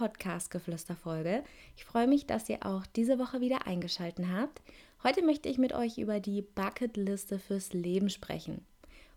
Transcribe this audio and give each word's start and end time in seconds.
Podcast-Geflüster-Folge. 0.00 1.44
Ich 1.76 1.84
freue 1.84 2.06
mich, 2.06 2.26
dass 2.26 2.48
ihr 2.48 2.64
auch 2.64 2.86
diese 2.86 3.18
Woche 3.18 3.42
wieder 3.42 3.66
eingeschaltet 3.66 4.24
habt. 4.32 4.62
Heute 5.04 5.22
möchte 5.22 5.50
ich 5.50 5.58
mit 5.58 5.74
euch 5.74 5.98
über 5.98 6.20
die 6.20 6.40
Bucketliste 6.40 7.38
fürs 7.38 7.74
Leben 7.74 8.08
sprechen 8.08 8.64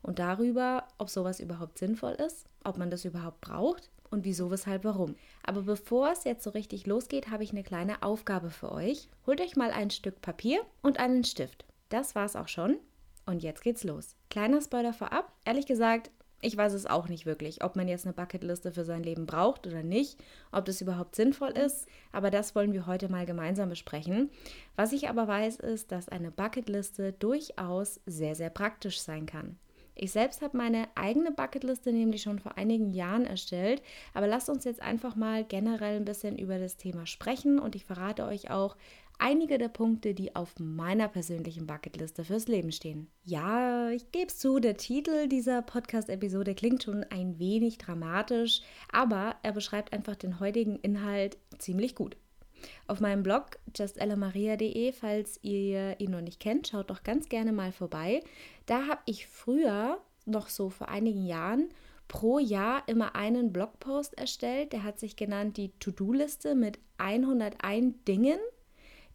und 0.02 0.20
darüber, 0.20 0.86
ob 0.98 1.10
sowas 1.10 1.40
überhaupt 1.40 1.78
sinnvoll 1.78 2.12
ist, 2.12 2.46
ob 2.66 2.78
man 2.78 2.92
das 2.92 3.06
überhaupt 3.06 3.40
braucht 3.40 3.92
und 4.10 4.26
wieso, 4.26 4.52
weshalb, 4.52 4.84
warum. 4.84 5.16
Aber 5.44 5.62
bevor 5.62 6.12
es 6.12 6.26
jetzt 6.26 6.44
so 6.44 6.50
richtig 6.50 6.86
losgeht, 6.86 7.30
habe 7.30 7.46
ich 7.46 7.52
eine 7.52 7.64
kleine 7.64 8.04
Aufgabe 8.04 8.50
für 8.50 8.70
euch. 8.70 9.08
Holt 9.26 9.40
euch 9.40 9.56
mal 9.56 9.72
ein 9.72 9.90
Stück 9.90 10.22
Papier 10.22 10.60
und 10.82 11.00
einen 11.00 11.24
Stift. 11.24 11.64
Das 11.88 12.14
war's 12.14 12.36
auch 12.36 12.50
schon. 12.50 12.76
Und 13.26 13.42
jetzt 13.42 13.64
geht's 13.64 13.86
los. 13.86 14.18
Kleiner 14.30 14.60
Spoiler 14.60 14.92
vorab. 14.92 15.32
Ehrlich 15.46 15.66
gesagt, 15.66 16.12
ich 16.44 16.58
weiß 16.58 16.74
es 16.74 16.86
auch 16.86 17.08
nicht 17.08 17.26
wirklich, 17.26 17.64
ob 17.64 17.76
man 17.76 17.88
jetzt 17.88 18.06
eine 18.06 18.14
Bucketliste 18.14 18.72
für 18.72 18.84
sein 18.84 19.04
Leben 19.04 19.26
braucht 19.26 19.66
oder 19.66 19.82
nicht, 19.82 20.22
ob 20.52 20.66
das 20.66 20.82
überhaupt 20.82 21.16
sinnvoll 21.16 21.52
ist, 21.52 21.88
aber 22.12 22.32
das 22.32 22.54
wollen 22.54 22.74
wir 22.74 22.86
heute 22.86 23.10
mal 23.10 23.26
gemeinsam 23.26 23.70
besprechen. 23.70 24.30
Was 24.76 24.92
ich 24.92 25.10
aber 25.10 25.28
weiß, 25.28 25.58
ist, 25.58 25.92
dass 25.92 26.10
eine 26.10 26.32
Bucketliste 26.32 27.14
durchaus 27.14 28.02
sehr, 28.06 28.36
sehr 28.36 28.50
praktisch 28.50 29.00
sein 29.00 29.26
kann. 29.26 29.58
Ich 29.96 30.12
selbst 30.12 30.42
habe 30.42 30.58
meine 30.58 30.88
eigene 30.96 31.32
Bucketliste 31.32 31.94
nämlich 31.94 32.24
schon 32.24 32.40
vor 32.40 32.58
einigen 32.58 32.90
Jahren 32.90 33.26
erstellt, 33.26 33.82
aber 34.14 34.28
lasst 34.28 34.50
uns 34.50 34.66
jetzt 34.66 34.82
einfach 34.82 35.16
mal 35.16 35.44
generell 35.44 35.98
ein 35.98 36.06
bisschen 36.06 36.38
über 36.38 36.58
das 36.58 36.78
Thema 36.78 37.06
sprechen 37.06 37.60
und 37.60 37.76
ich 37.76 37.86
verrate 37.86 38.26
euch 38.26 38.50
auch, 38.50 38.76
einige 39.24 39.58
der 39.58 39.70
Punkte, 39.70 40.14
die 40.14 40.36
auf 40.36 40.60
meiner 40.60 41.08
persönlichen 41.08 41.66
Bucketliste 41.66 42.26
fürs 42.26 42.50
Leben 42.50 42.74
stehen. 42.74 43.08
Ja, 43.24 43.90
ich 43.90 44.12
gebe 44.12 44.28
zu, 44.28 44.60
der 44.60 44.76
Titel 44.76 45.30
dieser 45.30 45.62
Podcast-Episode 45.62 46.54
klingt 46.54 46.84
schon 46.84 47.06
ein 47.06 47.40
wenig 47.40 47.78
dramatisch, 47.78 48.62
aber 48.92 49.38
er 49.42 49.54
beschreibt 49.54 49.94
einfach 49.94 50.18
den 50.18 50.42
heutigen 50.42 50.76
Inhalt 50.76 51.38
ziemlich 51.58 51.96
gut. 51.96 52.18
Auf 52.86 53.00
meinem 53.00 53.24
Blog 53.24 53.60
justelamaria.de, 53.74 54.92
falls 54.92 55.40
ihr 55.42 56.00
ihn 56.02 56.12
noch 56.12 56.22
nicht 56.22 56.42
kennt, 56.42 56.68
schaut 56.68 56.90
doch 56.90 57.04
ganz 57.04 57.30
gerne 57.30 57.54
mal 57.54 57.72
vorbei. 57.72 58.22
Da 58.66 58.88
habe 58.88 59.02
ich 59.06 59.28
früher, 59.28 60.02
noch 60.26 60.50
so 60.50 60.70
vor 60.70 60.90
einigen 60.90 61.26
Jahren, 61.26 61.70
pro 62.10 62.40
Jahr 62.40 62.84
immer 62.88 63.16
einen 63.16 63.54
Blogpost 63.54 64.18
erstellt. 64.18 64.74
Der 64.74 64.84
hat 64.84 65.00
sich 65.00 65.16
genannt 65.16 65.56
die 65.56 65.72
To-Do-Liste 65.80 66.56
mit 66.56 66.78
101 66.98 67.96
Dingen 68.06 68.40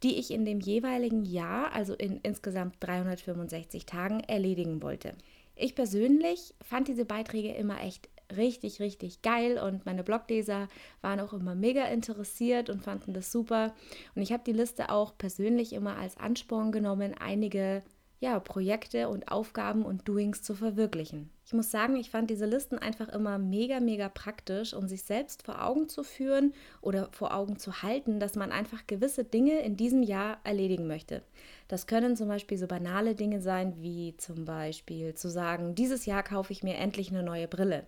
die 0.03 0.19
ich 0.19 0.31
in 0.31 0.45
dem 0.45 0.61
jeweiligen 0.61 1.25
Jahr, 1.25 1.73
also 1.73 1.95
in 1.95 2.21
insgesamt 2.23 2.77
365 2.81 3.87
Tagen, 3.87 4.21
erledigen 4.21 4.83
wollte. 4.83 5.15
Ich 5.57 5.75
persönlich 5.75 6.55
fand 6.63 6.89
diese 6.89 7.05
Beiträge 7.05 7.53
immer 7.53 7.83
echt 7.83 8.09
richtig, 8.37 8.81
richtig 8.81 9.23
geil 9.23 9.59
und 9.59 9.87
meine 9.87 10.05
Blogleser 10.05 10.69
waren 11.01 11.21
auch 11.21 11.33
immer 11.33 11.55
mega 11.55 11.85
interessiert 11.87 12.71
und 12.71 12.83
fanden 12.83 13.15
das 13.15 13.33
super. 13.33 13.75
Und 14.15 14.23
ich 14.23 14.33
habe 14.33 14.43
die 14.47 14.53
Liste 14.53 14.91
auch 14.91 15.17
persönlich 15.17 15.73
immer 15.73 15.97
als 15.97 16.17
Ansporn 16.17 16.71
genommen, 16.73 17.15
einige 17.19 17.83
ja, 18.21 18.41
Projekte 18.41 19.09
und 19.09 19.31
Aufgaben 19.31 19.85
und 19.85 20.09
Doings 20.09 20.43
zu 20.43 20.55
verwirklichen. 20.55 21.31
Ich 21.47 21.53
muss 21.53 21.71
sagen, 21.71 21.97
ich 21.97 22.11
fand 22.11 22.31
diese 22.31 22.47
Listen 22.47 22.79
einfach 22.79 23.09
immer 23.09 23.39
mega, 23.39 23.81
mega 23.81 24.09
praktisch, 24.09 24.75
um 24.75 24.89
sich 24.89 25.05
selbst 25.05 25.45
vor 25.45 25.65
Augen 25.65 25.89
zu 25.89 26.03
führen 26.03 26.53
oder 26.81 27.09
vor 27.13 27.35
Augen 27.35 27.59
zu 27.59 27.83
halten, 27.83 28.21
dass 28.21 28.35
man 28.35 28.53
einfach 28.53 28.87
gewisse 28.87 29.25
Dinge 29.25 29.61
in 29.61 29.77
diesem 29.77 30.03
Jahr 30.03 30.39
erledigen 30.45 30.87
möchte. 30.87 31.23
Das 31.69 31.87
können 31.87 32.17
zum 32.17 32.29
Beispiel 32.29 32.59
so 32.59 32.67
banale 32.67 33.15
Dinge 33.15 33.41
sein, 33.41 33.75
wie 33.81 34.17
zum 34.17 34.45
Beispiel 34.45 35.15
zu 35.15 35.29
sagen, 35.29 35.75
dieses 35.75 36.05
Jahr 36.05 36.23
kaufe 36.23 36.53
ich 36.53 36.63
mir 36.63 36.75
endlich 36.75 37.11
eine 37.11 37.23
neue 37.23 37.49
Brille 37.49 37.87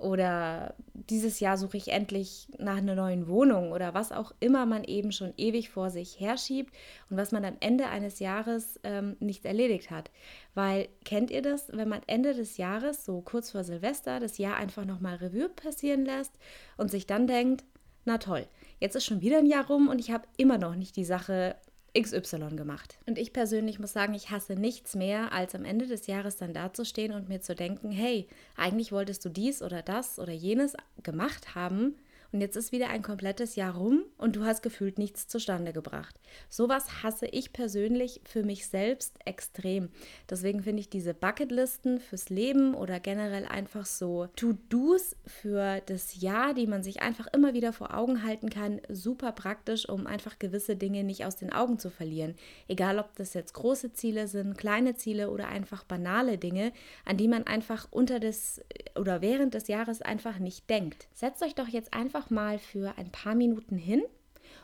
oder 0.00 0.74
dieses 0.92 1.40
Jahr 1.40 1.56
suche 1.56 1.76
ich 1.76 1.88
endlich 1.88 2.48
nach 2.58 2.76
einer 2.76 2.94
neuen 2.94 3.28
Wohnung 3.28 3.72
oder 3.72 3.94
was 3.94 4.12
auch 4.12 4.32
immer 4.40 4.66
man 4.66 4.84
eben 4.84 5.12
schon 5.12 5.32
ewig 5.36 5.70
vor 5.70 5.90
sich 5.90 6.18
herschiebt 6.18 6.74
und 7.08 7.16
was 7.16 7.32
man 7.32 7.44
am 7.44 7.56
Ende 7.60 7.86
eines 7.88 8.18
Jahres 8.18 8.80
ähm, 8.82 9.16
nicht 9.20 9.44
erledigt 9.44 9.90
hat. 9.90 10.10
Weil 10.54 10.88
kennt 11.04 11.30
ihr 11.30 11.42
das, 11.42 11.68
wenn 11.72 11.88
man 11.88 12.02
Ende 12.06 12.34
des 12.34 12.56
Jahres, 12.56 13.04
so 13.04 13.20
kurz 13.20 13.50
vor 13.50 13.64
Silvester, 13.64 14.20
das 14.20 14.38
Jahr 14.38 14.56
einfach 14.56 14.84
nochmal 14.84 15.16
Revue 15.16 15.48
passieren 15.48 16.04
lässt 16.04 16.32
und 16.76 16.90
sich 16.90 17.06
dann 17.06 17.26
denkt, 17.26 17.64
na 18.04 18.18
toll, 18.18 18.46
jetzt 18.78 18.96
ist 18.96 19.04
schon 19.04 19.20
wieder 19.20 19.38
ein 19.38 19.46
Jahr 19.46 19.66
rum 19.66 19.88
und 19.88 19.98
ich 19.98 20.10
habe 20.10 20.26
immer 20.36 20.58
noch 20.58 20.74
nicht 20.74 20.96
die 20.96 21.04
Sache 21.04 21.56
XY 21.98 22.56
gemacht. 22.56 22.98
Und 23.06 23.18
ich 23.18 23.32
persönlich 23.32 23.78
muss 23.78 23.92
sagen, 23.92 24.14
ich 24.14 24.30
hasse 24.30 24.54
nichts 24.54 24.94
mehr, 24.94 25.32
als 25.32 25.54
am 25.54 25.64
Ende 25.64 25.86
des 25.86 26.06
Jahres 26.06 26.36
dann 26.36 26.54
dazustehen 26.54 27.12
und 27.12 27.28
mir 27.28 27.40
zu 27.40 27.54
denken, 27.54 27.90
hey, 27.90 28.28
eigentlich 28.56 28.92
wolltest 28.92 29.24
du 29.24 29.28
dies 29.28 29.62
oder 29.62 29.82
das 29.82 30.18
oder 30.18 30.32
jenes 30.32 30.74
gemacht 31.02 31.54
haben 31.54 31.96
und 32.32 32.40
jetzt 32.40 32.56
ist 32.56 32.72
wieder 32.72 32.88
ein 32.90 33.02
komplettes 33.02 33.56
Jahr 33.56 33.74
rum 33.74 34.04
und 34.16 34.36
du 34.36 34.44
hast 34.44 34.62
gefühlt 34.62 34.98
nichts 34.98 35.28
zustande 35.28 35.72
gebracht. 35.72 36.14
Sowas 36.48 37.02
hasse 37.02 37.26
ich 37.26 37.52
persönlich 37.52 38.20
für 38.24 38.42
mich 38.42 38.68
selbst 38.68 39.16
extrem. 39.24 39.90
Deswegen 40.28 40.62
finde 40.62 40.80
ich 40.80 40.88
diese 40.88 41.14
Bucketlisten 41.14 42.00
fürs 42.00 42.30
Leben 42.30 42.74
oder 42.74 43.00
generell 43.00 43.46
einfach 43.46 43.86
so 43.86 44.28
To-Dos 44.36 45.16
für 45.26 45.80
das 45.86 46.20
Jahr, 46.20 46.54
die 46.54 46.66
man 46.66 46.82
sich 46.82 47.02
einfach 47.02 47.26
immer 47.32 47.54
wieder 47.54 47.72
vor 47.72 47.96
Augen 47.96 48.24
halten 48.24 48.50
kann, 48.50 48.80
super 48.88 49.32
praktisch, 49.32 49.88
um 49.88 50.06
einfach 50.06 50.38
gewisse 50.38 50.76
Dinge 50.76 51.04
nicht 51.04 51.24
aus 51.24 51.36
den 51.36 51.52
Augen 51.52 51.78
zu 51.78 51.90
verlieren. 51.90 52.36
Egal, 52.68 52.98
ob 52.98 53.14
das 53.16 53.34
jetzt 53.34 53.54
große 53.54 53.92
Ziele 53.92 54.28
sind, 54.28 54.56
kleine 54.56 54.94
Ziele 54.94 55.30
oder 55.30 55.48
einfach 55.48 55.84
banale 55.84 56.38
Dinge, 56.38 56.72
an 57.04 57.16
die 57.16 57.28
man 57.28 57.44
einfach 57.46 57.88
unter 57.90 58.20
des 58.20 58.60
oder 58.94 59.20
während 59.20 59.54
des 59.54 59.68
Jahres 59.68 60.02
einfach 60.02 60.38
nicht 60.38 60.68
denkt. 60.68 61.08
Setzt 61.12 61.42
euch 61.42 61.54
doch 61.54 61.68
jetzt 61.68 61.94
einfach 61.94 62.19
einfach 62.20 62.30
mal 62.30 62.58
für 62.58 62.98
ein 62.98 63.10
paar 63.10 63.34
Minuten 63.34 63.78
hin 63.78 64.02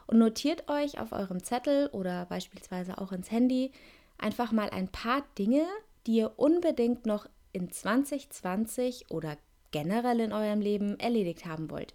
und 0.06 0.18
notiert 0.18 0.68
euch 0.68 1.00
auf 1.00 1.12
eurem 1.12 1.42
Zettel 1.42 1.88
oder 1.88 2.26
beispielsweise 2.26 2.98
auch 2.98 3.12
ins 3.12 3.30
Handy 3.30 3.72
einfach 4.18 4.52
mal 4.52 4.68
ein 4.68 4.88
paar 4.88 5.24
Dinge, 5.38 5.64
die 6.06 6.16
ihr 6.16 6.32
unbedingt 6.36 7.06
noch 7.06 7.26
in 7.52 7.72
2020 7.72 9.10
oder 9.10 9.38
generell 9.70 10.20
in 10.20 10.32
eurem 10.34 10.60
Leben 10.60 11.00
erledigt 11.00 11.46
haben 11.46 11.70
wollt 11.70 11.94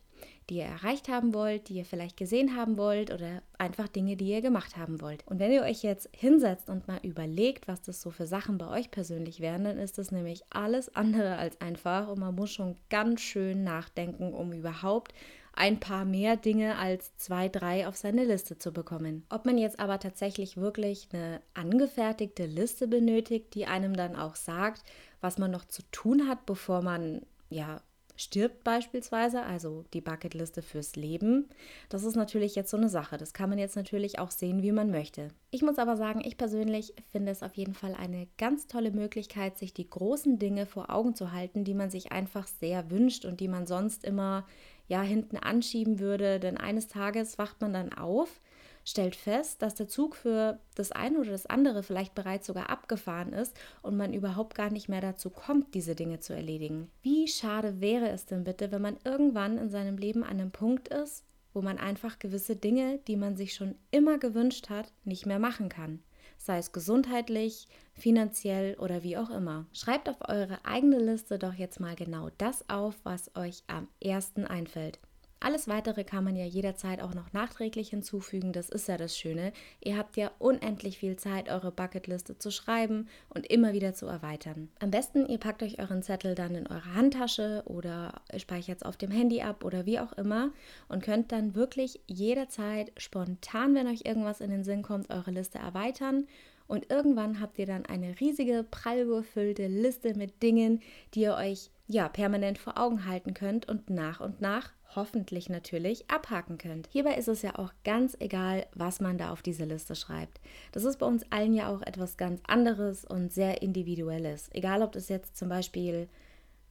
die 0.51 0.57
ihr 0.57 0.65
erreicht 0.65 1.07
haben 1.07 1.33
wollt, 1.33 1.69
die 1.69 1.75
ihr 1.75 1.85
vielleicht 1.85 2.17
gesehen 2.17 2.57
haben 2.57 2.77
wollt 2.77 3.09
oder 3.09 3.41
einfach 3.57 3.87
Dinge, 3.87 4.17
die 4.17 4.27
ihr 4.27 4.41
gemacht 4.41 4.75
haben 4.75 4.99
wollt. 4.99 5.25
Und 5.25 5.39
wenn 5.39 5.51
ihr 5.51 5.61
euch 5.61 5.81
jetzt 5.81 6.09
hinsetzt 6.11 6.69
und 6.69 6.89
mal 6.89 6.99
überlegt, 7.03 7.69
was 7.69 7.81
das 7.81 8.01
so 8.01 8.11
für 8.11 8.27
Sachen 8.27 8.57
bei 8.57 8.67
euch 8.67 8.91
persönlich 8.91 9.39
wären, 9.39 9.63
dann 9.63 9.77
ist 9.77 9.97
das 9.97 10.11
nämlich 10.11 10.43
alles 10.49 10.93
andere 10.93 11.37
als 11.37 11.61
einfach 11.61 12.09
und 12.09 12.19
man 12.19 12.35
muss 12.35 12.51
schon 12.51 12.75
ganz 12.89 13.21
schön 13.21 13.63
nachdenken, 13.63 14.33
um 14.33 14.51
überhaupt 14.51 15.13
ein 15.53 15.79
paar 15.79 16.05
mehr 16.05 16.37
Dinge 16.37 16.77
als 16.77 17.15
zwei, 17.17 17.49
drei 17.49 17.87
auf 17.87 17.95
seine 17.95 18.23
Liste 18.23 18.57
zu 18.57 18.71
bekommen. 18.71 19.25
Ob 19.29 19.45
man 19.45 19.57
jetzt 19.57 19.79
aber 19.79 19.99
tatsächlich 19.99 20.57
wirklich 20.57 21.09
eine 21.11 21.41
angefertigte 21.53 22.45
Liste 22.45 22.87
benötigt, 22.87 23.53
die 23.53 23.65
einem 23.65 23.95
dann 23.95 24.15
auch 24.15 24.35
sagt, 24.35 24.83
was 25.19 25.37
man 25.37 25.51
noch 25.51 25.65
zu 25.65 25.83
tun 25.91 26.27
hat, 26.27 26.45
bevor 26.45 26.81
man 26.81 27.21
ja 27.49 27.81
stirbt 28.21 28.63
beispielsweise, 28.63 29.43
also 29.43 29.83
die 29.93 30.01
Bucketliste 30.01 30.61
fürs 30.61 30.95
Leben. 30.95 31.49
Das 31.89 32.03
ist 32.03 32.15
natürlich 32.15 32.55
jetzt 32.55 32.69
so 32.69 32.77
eine 32.77 32.89
Sache. 32.89 33.17
Das 33.17 33.33
kann 33.33 33.49
man 33.49 33.57
jetzt 33.57 33.75
natürlich 33.75 34.19
auch 34.19 34.31
sehen, 34.31 34.61
wie 34.61 34.71
man 34.71 34.91
möchte. 34.91 35.29
Ich 35.49 35.63
muss 35.63 35.79
aber 35.79 35.97
sagen, 35.97 36.21
ich 36.23 36.37
persönlich 36.37 36.93
finde 37.11 37.31
es 37.31 37.43
auf 37.43 37.55
jeden 37.55 37.73
Fall 37.73 37.95
eine 37.95 38.27
ganz 38.37 38.67
tolle 38.67 38.91
Möglichkeit, 38.91 39.57
sich 39.57 39.73
die 39.73 39.89
großen 39.89 40.37
Dinge 40.37 40.65
vor 40.65 40.89
Augen 40.89 41.15
zu 41.15 41.31
halten, 41.31 41.63
die 41.63 41.73
man 41.73 41.89
sich 41.89 42.11
einfach 42.11 42.47
sehr 42.47 42.91
wünscht 42.91 43.25
und 43.25 43.39
die 43.39 43.47
man 43.47 43.65
sonst 43.65 44.03
immer 44.03 44.45
ja 44.87 45.01
hinten 45.01 45.37
anschieben 45.37 45.99
würde. 45.99 46.39
Denn 46.39 46.57
eines 46.57 46.87
Tages 46.87 47.37
wacht 47.37 47.61
man 47.61 47.73
dann 47.73 47.91
auf 47.91 48.41
stellt 48.83 49.15
fest, 49.15 49.61
dass 49.61 49.75
der 49.75 49.87
Zug 49.87 50.15
für 50.15 50.59
das 50.75 50.91
eine 50.91 51.19
oder 51.19 51.31
das 51.31 51.45
andere 51.45 51.83
vielleicht 51.83 52.15
bereits 52.15 52.47
sogar 52.47 52.69
abgefahren 52.69 53.33
ist 53.33 53.55
und 53.81 53.97
man 53.97 54.13
überhaupt 54.13 54.55
gar 54.55 54.69
nicht 54.69 54.89
mehr 54.89 55.01
dazu 55.01 55.29
kommt, 55.29 55.73
diese 55.73 55.95
Dinge 55.95 56.19
zu 56.19 56.33
erledigen. 56.33 56.89
Wie 57.01 57.27
schade 57.27 57.81
wäre 57.81 58.09
es 58.09 58.25
denn 58.25 58.43
bitte, 58.43 58.71
wenn 58.71 58.81
man 58.81 58.97
irgendwann 59.03 59.57
in 59.57 59.69
seinem 59.69 59.97
Leben 59.97 60.23
an 60.23 60.39
einem 60.39 60.51
Punkt 60.51 60.87
ist, 60.87 61.23
wo 61.53 61.61
man 61.61 61.77
einfach 61.77 62.19
gewisse 62.19 62.55
Dinge, 62.55 62.99
die 63.07 63.17
man 63.17 63.35
sich 63.35 63.53
schon 63.53 63.75
immer 63.91 64.17
gewünscht 64.17 64.69
hat, 64.69 64.91
nicht 65.03 65.25
mehr 65.25 65.39
machen 65.39 65.69
kann 65.69 65.99
sei 66.41 66.57
es 66.57 66.71
gesundheitlich, 66.71 67.67
finanziell 67.93 68.75
oder 68.79 69.03
wie 69.03 69.17
auch 69.17 69.29
immer. 69.29 69.65
Schreibt 69.73 70.09
auf 70.09 70.17
eure 70.27 70.65
eigene 70.65 70.97
Liste 70.97 71.37
doch 71.37 71.53
jetzt 71.53 71.79
mal 71.79 71.95
genau 71.95 72.29
das 72.37 72.67
auf, 72.69 72.95
was 73.03 73.35
euch 73.35 73.63
am 73.67 73.87
ersten 74.01 74.45
einfällt. 74.45 74.99
Alles 75.43 75.67
weitere 75.67 76.03
kann 76.03 76.23
man 76.23 76.35
ja 76.35 76.45
jederzeit 76.45 77.01
auch 77.01 77.15
noch 77.15 77.33
nachträglich 77.33 77.89
hinzufügen. 77.89 78.53
Das 78.53 78.69
ist 78.69 78.87
ja 78.87 78.95
das 78.95 79.17
Schöne. 79.17 79.53
Ihr 79.83 79.97
habt 79.97 80.15
ja 80.15 80.29
unendlich 80.37 80.99
viel 80.99 81.15
Zeit, 81.15 81.49
eure 81.49 81.71
Bucketliste 81.71 82.37
zu 82.37 82.51
schreiben 82.51 83.09
und 83.29 83.47
immer 83.47 83.73
wieder 83.73 83.95
zu 83.95 84.05
erweitern. 84.05 84.69
Am 84.79 84.91
besten, 84.91 85.25
ihr 85.25 85.39
packt 85.39 85.63
euch 85.63 85.79
euren 85.79 86.03
Zettel 86.03 86.35
dann 86.35 86.53
in 86.53 86.67
eure 86.67 86.93
Handtasche 86.93 87.63
oder 87.65 88.21
speichert 88.37 88.77
es 88.77 88.83
auf 88.83 88.97
dem 88.97 89.09
Handy 89.09 89.41
ab 89.41 89.65
oder 89.65 89.87
wie 89.87 89.99
auch 89.99 90.13
immer 90.13 90.51
und 90.87 91.03
könnt 91.03 91.31
dann 91.31 91.55
wirklich 91.55 91.99
jederzeit 92.05 92.91
spontan, 92.97 93.73
wenn 93.73 93.87
euch 93.87 94.05
irgendwas 94.05 94.41
in 94.41 94.51
den 94.51 94.63
Sinn 94.63 94.83
kommt, 94.83 95.09
eure 95.09 95.31
Liste 95.31 95.57
erweitern 95.57 96.27
und 96.71 96.89
irgendwann 96.89 97.41
habt 97.41 97.59
ihr 97.59 97.65
dann 97.65 97.85
eine 97.85 98.17
riesige, 98.21 98.63
prall 98.63 99.05
gefüllte 99.05 99.67
Liste 99.67 100.13
mit 100.13 100.41
Dingen, 100.41 100.81
die 101.13 101.23
ihr 101.23 101.35
euch 101.35 101.69
ja 101.91 102.07
permanent 102.09 102.57
vor 102.57 102.77
Augen 102.77 103.05
halten 103.05 103.33
könnt 103.33 103.67
und 103.67 103.89
nach 103.89 104.19
und 104.19 104.41
nach 104.41 104.71
hoffentlich 104.95 105.49
natürlich 105.49 106.09
abhaken 106.09 106.57
könnt. 106.57 106.87
Hierbei 106.91 107.15
ist 107.15 107.27
es 107.27 107.41
ja 107.41 107.57
auch 107.57 107.71
ganz 107.83 108.17
egal, 108.19 108.65
was 108.73 108.99
man 108.99 109.17
da 109.17 109.31
auf 109.31 109.41
diese 109.41 109.65
Liste 109.65 109.95
schreibt. 109.95 110.41
Das 110.71 110.83
ist 110.83 110.97
bei 110.99 111.05
uns 111.05 111.25
allen 111.31 111.53
ja 111.53 111.69
auch 111.69 111.81
etwas 111.81 112.17
ganz 112.17 112.41
anderes 112.47 113.05
und 113.05 113.31
sehr 113.31 113.61
individuelles. 113.61 114.49
Egal, 114.53 114.81
ob 114.81 114.91
das 114.91 115.09
jetzt 115.09 115.37
zum 115.37 115.49
Beispiel 115.49 116.09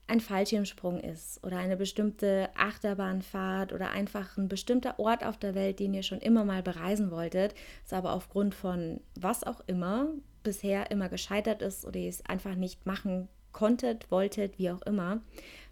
ein 0.07 0.19
Fallschirmsprung 0.19 0.99
ist 0.99 1.43
oder 1.43 1.57
eine 1.57 1.77
bestimmte 1.77 2.49
Achterbahnfahrt 2.55 3.71
oder 3.71 3.91
einfach 3.91 4.37
ein 4.37 4.49
bestimmter 4.49 4.99
Ort 4.99 5.25
auf 5.25 5.37
der 5.37 5.55
Welt, 5.55 5.79
den 5.79 5.93
ihr 5.93 6.03
schon 6.03 6.19
immer 6.19 6.43
mal 6.43 6.61
bereisen 6.61 7.11
wolltet, 7.11 7.55
es 7.85 7.93
aber 7.93 8.13
aufgrund 8.13 8.53
von 8.53 8.99
was 9.15 9.43
auch 9.43 9.61
immer 9.67 10.09
bisher 10.43 10.91
immer 10.91 11.07
gescheitert 11.07 11.61
ist 11.61 11.85
oder 11.85 11.99
ihr 11.99 12.09
es 12.09 12.25
einfach 12.25 12.55
nicht 12.55 12.85
machen 12.85 13.29
konntet, 13.51 14.09
wolltet, 14.11 14.57
wie 14.57 14.71
auch 14.71 14.81
immer, 14.83 15.21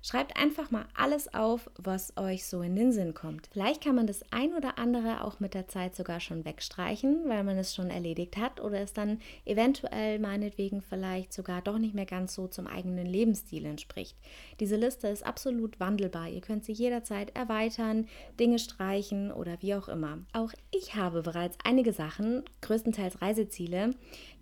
Schreibt 0.01 0.37
einfach 0.37 0.71
mal 0.71 0.85
alles 0.95 1.33
auf, 1.33 1.69
was 1.77 2.15
euch 2.15 2.45
so 2.45 2.61
in 2.61 2.77
den 2.77 2.93
Sinn 2.93 3.13
kommt. 3.13 3.47
Vielleicht 3.51 3.83
kann 3.83 3.95
man 3.95 4.07
das 4.07 4.23
ein 4.31 4.53
oder 4.53 4.79
andere 4.79 5.25
auch 5.25 5.41
mit 5.41 5.53
der 5.53 5.67
Zeit 5.67 5.93
sogar 5.93 6.21
schon 6.21 6.45
wegstreichen, 6.45 7.27
weil 7.27 7.43
man 7.43 7.57
es 7.57 7.75
schon 7.75 7.89
erledigt 7.89 8.37
hat 8.37 8.61
oder 8.61 8.79
es 8.79 8.93
dann 8.93 9.19
eventuell 9.43 10.19
meinetwegen 10.19 10.81
vielleicht 10.81 11.33
sogar 11.33 11.61
doch 11.61 11.77
nicht 11.77 11.95
mehr 11.95 12.05
ganz 12.05 12.33
so 12.33 12.47
zum 12.47 12.65
eigenen 12.65 13.07
Lebensstil 13.07 13.65
entspricht. 13.65 14.15
Diese 14.61 14.77
Liste 14.77 15.09
ist 15.09 15.25
absolut 15.25 15.81
wandelbar. 15.81 16.29
Ihr 16.29 16.41
könnt 16.41 16.63
sie 16.63 16.71
jederzeit 16.71 17.35
erweitern, 17.35 18.07
Dinge 18.39 18.59
streichen 18.59 19.33
oder 19.33 19.57
wie 19.61 19.75
auch 19.75 19.89
immer. 19.89 20.19
Auch 20.31 20.53
ich 20.71 20.95
habe 20.95 21.23
bereits 21.23 21.57
einige 21.65 21.91
Sachen, 21.91 22.43
größtenteils 22.61 23.21
Reiseziele, 23.21 23.95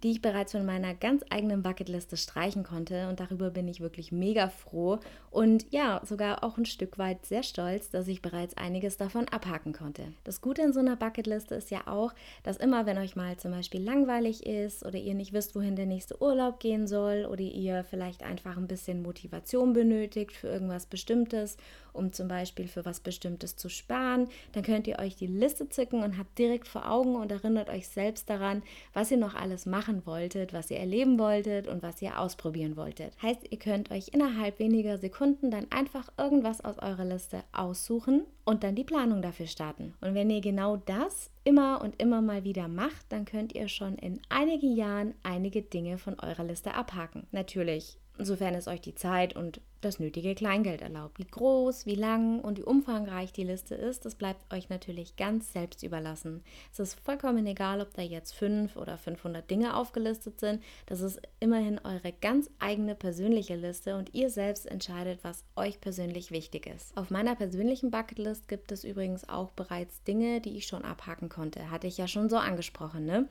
die 0.04 0.12
ich 0.12 0.22
bereits 0.22 0.52
von 0.52 0.66
meiner 0.66 0.94
ganz 0.94 1.24
eigenen 1.32 1.64
Bucketliste 1.64 2.16
streichen 2.16 2.64
konnte 2.64 3.10
und 3.10 3.20
darüber 3.20 3.50
bin 3.50 3.68
ich 3.68 3.82
wirklich 3.82 4.12
mega 4.12 4.50
froh 4.50 5.00
und 5.32 5.47
ja, 5.72 6.02
sogar 6.04 6.44
auch 6.44 6.58
ein 6.58 6.66
Stück 6.66 6.98
weit 6.98 7.26
sehr 7.26 7.44
stolz, 7.44 7.90
dass 7.90 8.08
ich 8.08 8.22
bereits 8.22 8.56
einiges 8.58 8.98
davon 8.98 9.28
abhaken 9.30 9.74
konnte. 9.74 10.04
Das 10.24 10.42
Gute 10.42 10.62
in 10.62 10.74
so 10.74 10.80
einer 10.80 10.96
Bucketliste 10.96 11.56
ist 11.56 11.72
ja 11.72 11.88
auch, 11.88 12.14
dass 12.44 12.58
immer, 12.58 12.86
wenn 12.86 12.98
euch 12.98 13.16
mal 13.16 13.38
zum 13.38 13.52
Beispiel 13.52 13.82
langweilig 13.82 14.46
ist 14.46 14.86
oder 14.86 14.98
ihr 14.98 15.14
nicht 15.14 15.34
wisst, 15.34 15.56
wohin 15.56 15.76
der 15.76 15.86
nächste 15.86 16.22
Urlaub 16.22 16.60
gehen 16.60 16.88
soll 16.88 17.26
oder 17.26 17.42
ihr 17.44 17.84
vielleicht 17.84 18.24
einfach 18.24 18.58
ein 18.58 18.68
bisschen 18.68 19.02
Motivation 19.02 19.74
benötigt 19.74 20.32
für 20.32 20.48
irgendwas 20.48 20.86
Bestimmtes 20.86 21.58
um 21.98 22.14
zum 22.14 22.28
Beispiel 22.28 22.68
für 22.68 22.86
was 22.86 23.00
Bestimmtes 23.00 23.56
zu 23.56 23.70
sparen, 23.70 24.30
dann 24.54 24.64
könnt 24.64 24.88
ihr 24.88 25.00
euch 25.00 25.16
die 25.16 25.28
Liste 25.28 25.68
zücken 25.68 26.04
und 26.04 26.18
habt 26.18 26.38
direkt 26.38 26.68
vor 26.68 26.90
Augen 26.90 27.16
und 27.16 27.32
erinnert 27.32 27.70
euch 27.70 27.88
selbst 27.88 28.30
daran, 28.30 28.64
was 28.94 29.12
ihr 29.12 29.18
noch 29.18 29.36
alles 29.36 29.66
machen 29.66 30.06
wolltet, 30.06 30.54
was 30.54 30.72
ihr 30.72 30.78
erleben 30.78 31.20
wolltet 31.20 31.68
und 31.68 31.82
was 31.82 32.02
ihr 32.02 32.20
ausprobieren 32.20 32.78
wolltet. 32.78 33.12
Heißt, 33.22 33.42
ihr 33.50 33.58
könnt 33.58 33.92
euch 33.92 34.10
innerhalb 34.14 34.60
weniger 34.60 34.98
Sekunden 34.98 35.37
dann 35.42 35.68
einfach 35.72 36.10
irgendwas 36.18 36.64
aus 36.64 36.80
eurer 36.80 37.06
Liste 37.06 37.44
aussuchen 37.52 38.26
und 38.46 38.64
dann 38.64 38.76
die 38.76 38.84
Planung 38.84 39.22
dafür 39.22 39.48
starten. 39.48 39.94
Und 40.02 40.16
wenn 40.16 40.30
ihr 40.30 40.42
genau 40.42 40.78
das 40.78 41.30
immer 41.44 41.82
und 41.82 42.02
immer 42.02 42.22
mal 42.22 42.44
wieder 42.44 42.68
macht, 42.68 43.06
dann 43.10 43.26
könnt 43.26 43.54
ihr 43.54 43.68
schon 43.68 43.96
in 43.96 44.20
einigen 44.30 44.76
Jahren 44.76 45.14
einige 45.24 45.62
Dinge 45.62 45.98
von 45.98 46.20
eurer 46.20 46.44
Liste 46.44 46.74
abhaken. 46.74 47.28
Natürlich 47.32 47.98
sofern 48.20 48.56
es 48.56 48.68
euch 48.68 48.82
die 48.82 48.96
Zeit 48.96 49.36
und 49.36 49.62
das 49.82 50.00
nötige 50.00 50.34
Kleingeld 50.36 50.82
erlaubt. 50.82 51.20
Wie 51.20 51.28
groß, 51.28 51.86
wie 51.86 51.96
lang 51.96 52.40
und 52.40 52.58
wie 52.58 52.64
umfangreich 52.64 53.32
die 53.32 53.44
Liste 53.44 53.76
ist, 53.76 54.06
das 54.06 54.16
bleibt 54.16 54.52
euch 54.54 54.70
natürlich 54.70 55.16
ganz 55.16 55.54
selbst 55.54 55.84
überlassen. 55.84 56.44
Es 56.72 56.80
ist 56.80 57.00
vollkommen 57.00 57.46
egal, 57.46 57.82
ob 57.82 57.94
da 57.94 58.02
jetzt 58.02 58.34
fünf 58.34 58.76
oder 58.76 58.98
500 58.98 59.50
Dinge 59.50 59.76
aufgelistet 59.76 60.40
sind. 60.40 60.64
Das 60.88 61.02
ist 61.02 61.22
immerhin 61.40 61.80
eure 61.84 62.12
ganz 62.12 62.50
eigene 62.60 62.96
persönliche 62.96 63.56
Liste 63.56 63.96
und 63.96 64.14
ihr 64.14 64.30
selbst 64.30 64.66
entscheidet, 64.66 65.20
was 65.24 65.44
euch 65.56 65.80
persönlich 65.80 66.32
wichtig 66.32 66.66
ist. 66.66 66.96
Auf 66.98 67.12
meiner 67.12 67.36
persönlichen 67.36 67.92
Bucketlist 67.92 68.48
gibt 68.48 68.72
es 68.72 68.84
übrigens 68.84 69.30
auch 69.30 69.52
bereits 69.52 70.04
Dinge, 70.04 70.42
die 70.42 70.58
ich 70.58 70.66
schon 70.66 70.84
abhaken 70.84 71.30
konnte. 71.30 71.70
Hatte 71.70 71.88
ich 71.88 71.98
ja 71.98 72.08
schon 72.08 72.30
so 72.30 72.38
angesprochen, 72.38 73.06
ne? 73.06 73.28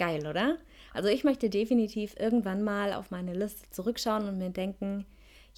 Geil, 0.00 0.26
oder? 0.26 0.56
Also 0.94 1.10
ich 1.10 1.24
möchte 1.24 1.50
definitiv 1.50 2.14
irgendwann 2.18 2.62
mal 2.62 2.94
auf 2.94 3.10
meine 3.10 3.34
Liste 3.34 3.68
zurückschauen 3.70 4.26
und 4.26 4.38
mir 4.38 4.48
denken, 4.48 5.04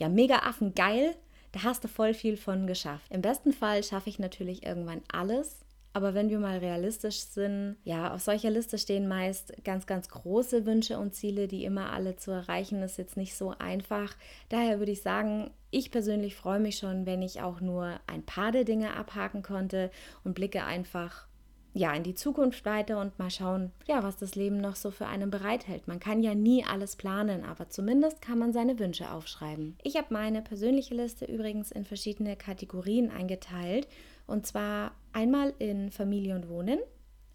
ja, 0.00 0.09
mega 0.09 0.39
Affen, 0.39 0.75
geil, 0.75 1.15
da 1.53 1.62
hast 1.62 1.85
du 1.85 1.89
voll 1.89 2.12
viel 2.12 2.37
von 2.37 2.67
geschafft. 2.67 3.06
Im 3.11 3.23
besten 3.23 3.53
Fall 3.53 3.85
schaffe 3.85 4.09
ich 4.09 4.19
natürlich 4.19 4.67
irgendwann 4.67 5.03
alles. 5.12 5.61
Aber 5.93 6.15
wenn 6.15 6.29
wir 6.29 6.41
mal 6.41 6.59
realistisch 6.59 7.21
sind, 7.21 7.77
ja, 7.85 8.12
auf 8.12 8.23
solcher 8.23 8.50
Liste 8.50 8.79
stehen 8.79 9.06
meist 9.06 9.53
ganz, 9.62 9.87
ganz 9.87 10.09
große 10.09 10.67
Wünsche 10.67 10.99
und 10.99 11.15
Ziele, 11.15 11.47
die 11.47 11.65
immer 11.65 11.93
alle 11.93 12.17
zu 12.17 12.33
erreichen, 12.33 12.83
ist 12.83 12.99
jetzt 12.99 13.17
nicht 13.17 13.37
so 13.37 13.55
einfach. 13.61 14.12
Daher 14.49 14.81
würde 14.81 14.91
ich 14.91 15.03
sagen, 15.03 15.53
ich 15.71 15.93
persönlich 15.93 16.35
freue 16.35 16.59
mich 16.59 16.79
schon, 16.79 17.06
wenn 17.06 17.23
ich 17.23 17.43
auch 17.43 17.61
nur 17.61 18.00
ein 18.09 18.25
paar 18.25 18.50
der 18.50 18.65
Dinge 18.65 18.97
abhaken 18.97 19.45
konnte 19.45 19.93
und 20.25 20.35
blicke 20.35 20.65
einfach 20.65 21.29
ja, 21.75 21.95
in 21.95 22.03
die 22.03 22.15
Zukunft 22.15 22.67
weiter 22.67 23.01
und 23.01 23.19
mal 23.19 23.31
schauen, 23.31 23.73
ja, 23.87 24.03
was 24.03 24.17
das 24.17 24.35
Leben 24.35 24.61
noch 24.61 24.77
so 24.77 24.91
für 24.91 25.07
einen 25.07 25.31
bereithält. 25.31 25.89
Man 25.89 26.01
kann 26.01 26.23
ja 26.23 26.35
nie 26.35 26.65
alles 26.65 26.97
planen, 26.97 27.45
aber 27.45 27.71
zumindest 27.71 28.21
kann 28.21 28.39
man 28.39 28.53
seine 28.53 28.79
Wünsche 28.79 29.11
aufschreiben. 29.11 29.77
Ich 29.83 29.97
habe 29.97 30.09
meine 30.11 30.43
persönliche 30.43 30.95
Liste 30.95 31.25
übrigens 31.25 31.73
in 31.73 31.85
verschiedene 31.85 32.37
Kategorien 32.37 33.11
eingeteilt 33.11 33.89
und 34.27 34.47
zwar 34.47 34.93
einmal 35.13 35.55
in 35.59 35.91
Familie 35.91 36.35
und 36.35 36.49
Wohnen, 36.49 36.79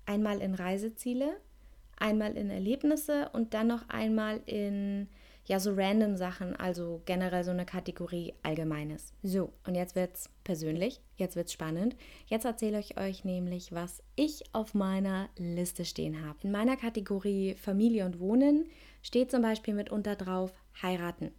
einmal 0.06 0.40
in 0.40 0.54
Reiseziele, 0.54 1.38
einmal 1.98 2.38
in 2.38 2.52
Erlebnisse 2.52 3.30
und 3.34 3.56
dann 3.56 3.68
noch 3.68 3.90
einmal 3.90 4.40
in 4.46 5.08
ja 5.48 5.60
so 5.60 5.74
random 5.74 6.18
Sachen, 6.18 6.56
also 6.56 7.02
generell 7.06 7.44
so 7.44 7.52
eine 7.52 7.66
Kategorie 7.66 8.34
Allgemeines. 8.44 9.14
So, 9.24 9.54
und 9.66 9.76
jetzt 9.76 9.96
wird's 9.96 10.30
persönlich, 10.44 11.02
jetzt 11.16 11.36
wird's 11.36 11.54
spannend. 11.54 11.96
Jetzt 12.28 12.46
erzähle 12.46 12.80
ich 12.80 13.00
euch 13.00 13.24
nämlich, 13.24 13.72
was 13.72 14.04
ich 14.16 14.44
auf 14.54 14.74
meiner 14.74 15.30
Liste 15.38 15.86
stehen 15.86 16.26
habe. 16.26 16.40
In 16.44 16.52
meiner 16.52 16.76
Kategorie 16.76 17.56
Familie 17.56 18.06
und 18.06 18.20
Wohnen 18.20 18.66
steht 19.02 19.32
zum 19.32 19.42
Beispiel 19.42 19.74
mitunter 19.74 20.16
drauf 20.16 20.52
heiraten. 20.82 21.32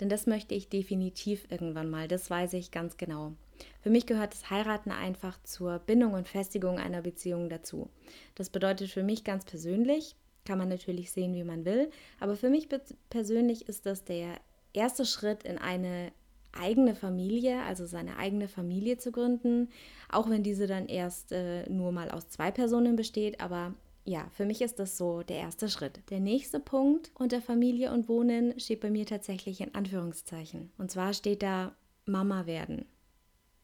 Denn 0.00 0.08
das 0.08 0.26
möchte 0.26 0.54
ich 0.54 0.68
definitiv 0.68 1.50
irgendwann 1.50 1.90
mal, 1.90 2.08
das 2.08 2.30
weiß 2.30 2.52
ich 2.52 2.70
ganz 2.70 2.96
genau. 2.96 3.32
Für 3.80 3.88
mich 3.88 4.06
gehört 4.06 4.34
das 4.34 4.50
Heiraten 4.50 4.90
einfach 4.90 5.42
zur 5.42 5.78
Bindung 5.78 6.12
und 6.12 6.28
Festigung 6.28 6.78
einer 6.78 7.00
Beziehung 7.00 7.48
dazu. 7.48 7.88
Das 8.34 8.50
bedeutet 8.50 8.90
für 8.90 9.02
mich 9.02 9.24
ganz 9.24 9.46
persönlich, 9.46 10.14
kann 10.46 10.58
man 10.58 10.70
natürlich 10.70 11.12
sehen, 11.12 11.34
wie 11.34 11.44
man 11.44 11.66
will. 11.66 11.90
Aber 12.18 12.36
für 12.36 12.48
mich 12.48 12.68
persönlich 13.10 13.68
ist 13.68 13.84
das 13.84 14.04
der 14.04 14.40
erste 14.72 15.04
Schritt 15.04 15.42
in 15.42 15.58
eine 15.58 16.12
eigene 16.52 16.94
Familie, 16.94 17.62
also 17.62 17.84
seine 17.84 18.16
eigene 18.16 18.48
Familie 18.48 18.96
zu 18.96 19.12
gründen, 19.12 19.68
auch 20.10 20.30
wenn 20.30 20.42
diese 20.42 20.66
dann 20.66 20.86
erst 20.86 21.32
äh, 21.32 21.68
nur 21.68 21.92
mal 21.92 22.10
aus 22.10 22.28
zwei 22.28 22.50
Personen 22.50 22.96
besteht. 22.96 23.40
Aber 23.40 23.74
ja, 24.04 24.26
für 24.30 24.46
mich 24.46 24.62
ist 24.62 24.78
das 24.78 24.96
so 24.96 25.22
der 25.22 25.38
erste 25.38 25.68
Schritt. 25.68 26.00
Der 26.10 26.20
nächste 26.20 26.60
Punkt 26.60 27.10
unter 27.14 27.42
Familie 27.42 27.92
und 27.92 28.08
Wohnen 28.08 28.58
steht 28.58 28.80
bei 28.80 28.90
mir 28.90 29.04
tatsächlich 29.04 29.60
in 29.60 29.74
Anführungszeichen. 29.74 30.70
Und 30.78 30.90
zwar 30.90 31.12
steht 31.12 31.42
da 31.42 31.74
Mama 32.06 32.46
werden. 32.46 32.86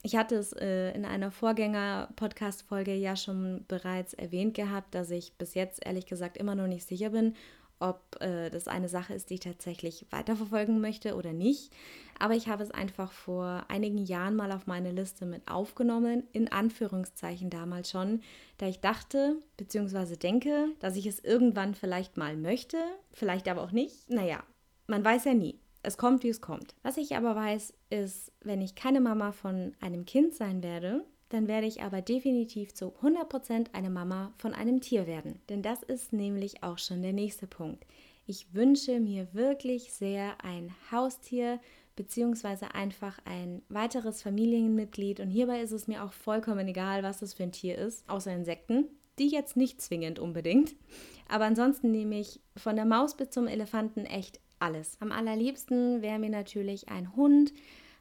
Ich 0.05 0.17
hatte 0.17 0.35
es 0.35 0.53
äh, 0.53 0.91
in 0.93 1.05
einer 1.05 1.31
Vorgänger-Podcast-Folge 1.31 2.95
ja 2.95 3.15
schon 3.15 3.65
bereits 3.69 4.15
erwähnt 4.15 4.55
gehabt, 4.55 4.95
dass 4.97 5.11
ich 5.11 5.35
bis 5.35 5.55
jetzt 5.55 5.87
ehrlich 5.87 6.07
gesagt 6.07 6.37
immer 6.37 6.57
noch 6.57 6.67
nicht 6.67 6.85
sicher 6.85 7.11
bin, 7.11 7.37
ob 7.79 8.21
äh, 8.21 8.51
das 8.51 8.67
eine 8.67 8.89
Sache 8.89 9.15
ist, 9.15 9.31
die 9.31 9.35
ich 9.35 9.41
tatsächlich 9.41 10.07
weiterverfolgen 10.11 10.81
möchte 10.81 11.15
oder 11.15 11.33
nicht. 11.33 11.73
Aber 12.19 12.35
ich 12.35 12.49
habe 12.49 12.65
es 12.65 12.73
einfach 12.73 13.13
vor 13.13 13.65
einigen 13.69 13.99
Jahren 13.99 14.35
mal 14.35 14.51
auf 14.51 14.67
meine 14.67 14.91
Liste 14.91 15.25
mit 15.25 15.49
aufgenommen, 15.49 16.25
in 16.33 16.51
Anführungszeichen 16.51 17.49
damals 17.49 17.91
schon, 17.91 18.23
da 18.59 18.67
ich 18.67 18.81
dachte 18.81 19.37
bzw. 19.57 20.17
denke, 20.17 20.69
dass 20.81 20.97
ich 20.97 21.07
es 21.07 21.21
irgendwann 21.21 21.75
vielleicht 21.75 22.17
mal 22.17 22.37
möchte, 22.37 22.79
vielleicht 23.13 23.47
aber 23.49 23.63
auch 23.63 23.73
nicht. 23.73 24.11
Naja, 24.11 24.43
man 24.89 25.05
weiß 25.05 25.27
ja 25.27 25.35
nie. 25.35 25.62
Es 25.83 25.99
kommt, 25.99 26.23
wie 26.23 26.29
es 26.29 26.41
kommt. 26.41 26.75
Was 26.83 26.97
ich 26.97 27.17
aber 27.17 27.35
weiß, 27.35 27.75
ist, 27.91 28.33
wenn 28.41 28.61
ich 28.61 28.75
keine 28.75 29.01
Mama 29.01 29.33
von 29.33 29.75
einem 29.81 30.05
Kind 30.05 30.35
sein 30.35 30.63
werde, 30.63 31.05
dann 31.29 31.49
werde 31.49 31.67
ich 31.67 31.83
aber 31.83 32.03
definitiv 32.03 32.75
zu 32.75 32.93
100% 33.03 33.69
eine 33.73 33.91
Mama 33.91 34.33
von 34.37 34.55
einem 34.55 34.81
Tier 34.81 35.07
werden. 35.07 35.41
Denn 35.49 35.63
das 35.63 35.83
ist 35.83 36.13
nämlich 36.13 36.63
auch 36.63 36.79
schon 36.79 37.03
der 37.03 37.13
nächste 37.13 37.47
Punkt. 37.47 37.85
Ich 38.27 38.55
wünsche 38.55 39.01
mir 39.01 39.33
wirklich 39.33 39.93
sehr 39.93 40.45
ein 40.45 40.73
Haustier 40.93 41.59
beziehungsweise 41.97 42.75
einfach 42.75 43.19
ein 43.25 43.63
weiteres 43.69 44.23
Familienmitglied. 44.23 45.21
Und 45.21 45.31
hierbei 45.31 45.61
ist 45.61 45.73
es 45.73 45.89
mir 45.89 46.05
auch 46.05 46.13
vollkommen 46.13 46.69
egal, 46.69 47.03
was 47.03 47.19
das 47.19 47.35
für 47.35 47.43
ein 47.43 47.53
Tier 47.53 47.77
ist, 47.77 48.09
außer 48.09 48.33
Insekten. 48.33 48.87
Die 49.19 49.29
jetzt 49.29 49.57
nicht 49.57 49.81
zwingend 49.81 50.19
unbedingt. 50.19 50.75
Aber 51.29 51.45
ansonsten 51.45 51.91
nehme 51.91 52.19
ich 52.19 52.41
von 52.57 52.77
der 52.77 52.87
Maus 52.87 53.17
bis 53.17 53.31
zum 53.31 53.47
Elefanten 53.47 54.07
echt 54.07 54.41
alles. 54.63 54.97
Am 55.01 55.13
allerliebsten 55.13 56.01
wäre 56.03 56.19
mir 56.19 56.31
natürlich 56.31 56.89
ein 56.89 57.15
Hund, 57.17 57.53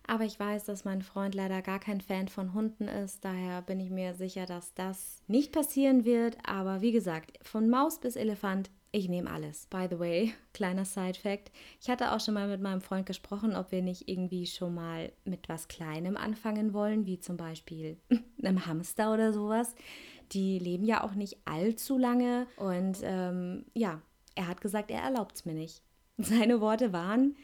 aber 0.08 0.25
ich 0.25 0.39
weiß, 0.39 0.65
dass 0.65 0.86
mein 0.86 1.01
Freund 1.01 1.36
leider 1.36 1.62
gar 1.62 1.80
kein 1.80 2.01
Fan 2.01 2.27
von 2.27 2.53
Hunden 2.53 2.88
ist. 2.88 3.24
Daher 3.24 3.62
bin 3.62 3.80
ich 3.80 3.89
mir 3.89 4.13
sicher, 4.13 4.46
dass 4.46 4.74
das 4.74 5.22
nicht 5.27 5.51
passieren 5.51 6.06
wird. 6.06 6.38
Aber 6.44 6.82
wie 6.82 6.91
gesagt, 6.91 7.38
von 7.41 7.70
Maus 7.70 8.00
bis 8.00 8.15
Elefant 8.15 8.70
Ich 8.91 9.08
nehme 9.08 9.30
alles. 9.30 9.68
By 9.68 9.88
the 9.89 10.00
way, 10.00 10.34
kleiner 10.53 10.86
Side-Fact. 10.86 11.51
Ich 11.80 11.89
hatte 11.89 12.12
auch 12.12 12.20
schon 12.20 12.34
mal 12.34 12.48
mit 12.48 12.62
meinem 12.62 12.82
Freund 12.82 13.06
gesprochen, 13.06 13.56
ob 13.56 13.72
wir 13.72 13.82
nicht 13.82 14.10
irgendwie 14.10 14.46
schon 14.48 14.74
mal 14.74 15.13
mit 15.24 15.48
was 15.48 15.68
Kleinem 15.68 16.18
anfangen 16.18 16.74
wollen, 16.74 17.06
wie 17.06 17.20
zum 17.20 17.38
Beispiel 17.38 17.98
einem 18.44 18.65
Hamster 18.65 19.13
oder 19.13 19.32
sowas. 19.32 19.75
Die 20.34 20.60
leben 20.60 20.84
ja 20.84 21.03
auch 21.03 21.13
nicht 21.13 21.38
allzu 21.46 21.98
lange. 21.98 22.48
Und 22.58 22.98
ähm, 23.03 23.65
ja, 23.74 24.01
er 24.36 24.48
hat 24.48 24.62
gesagt, 24.62 24.91
er 24.91 25.01
erlaubt 25.01 25.36
es 25.36 25.46
mir 25.46 25.53
nicht. 25.53 25.84
Seine 26.25 26.62
Worte 26.62 26.94
waren, 26.94 27.36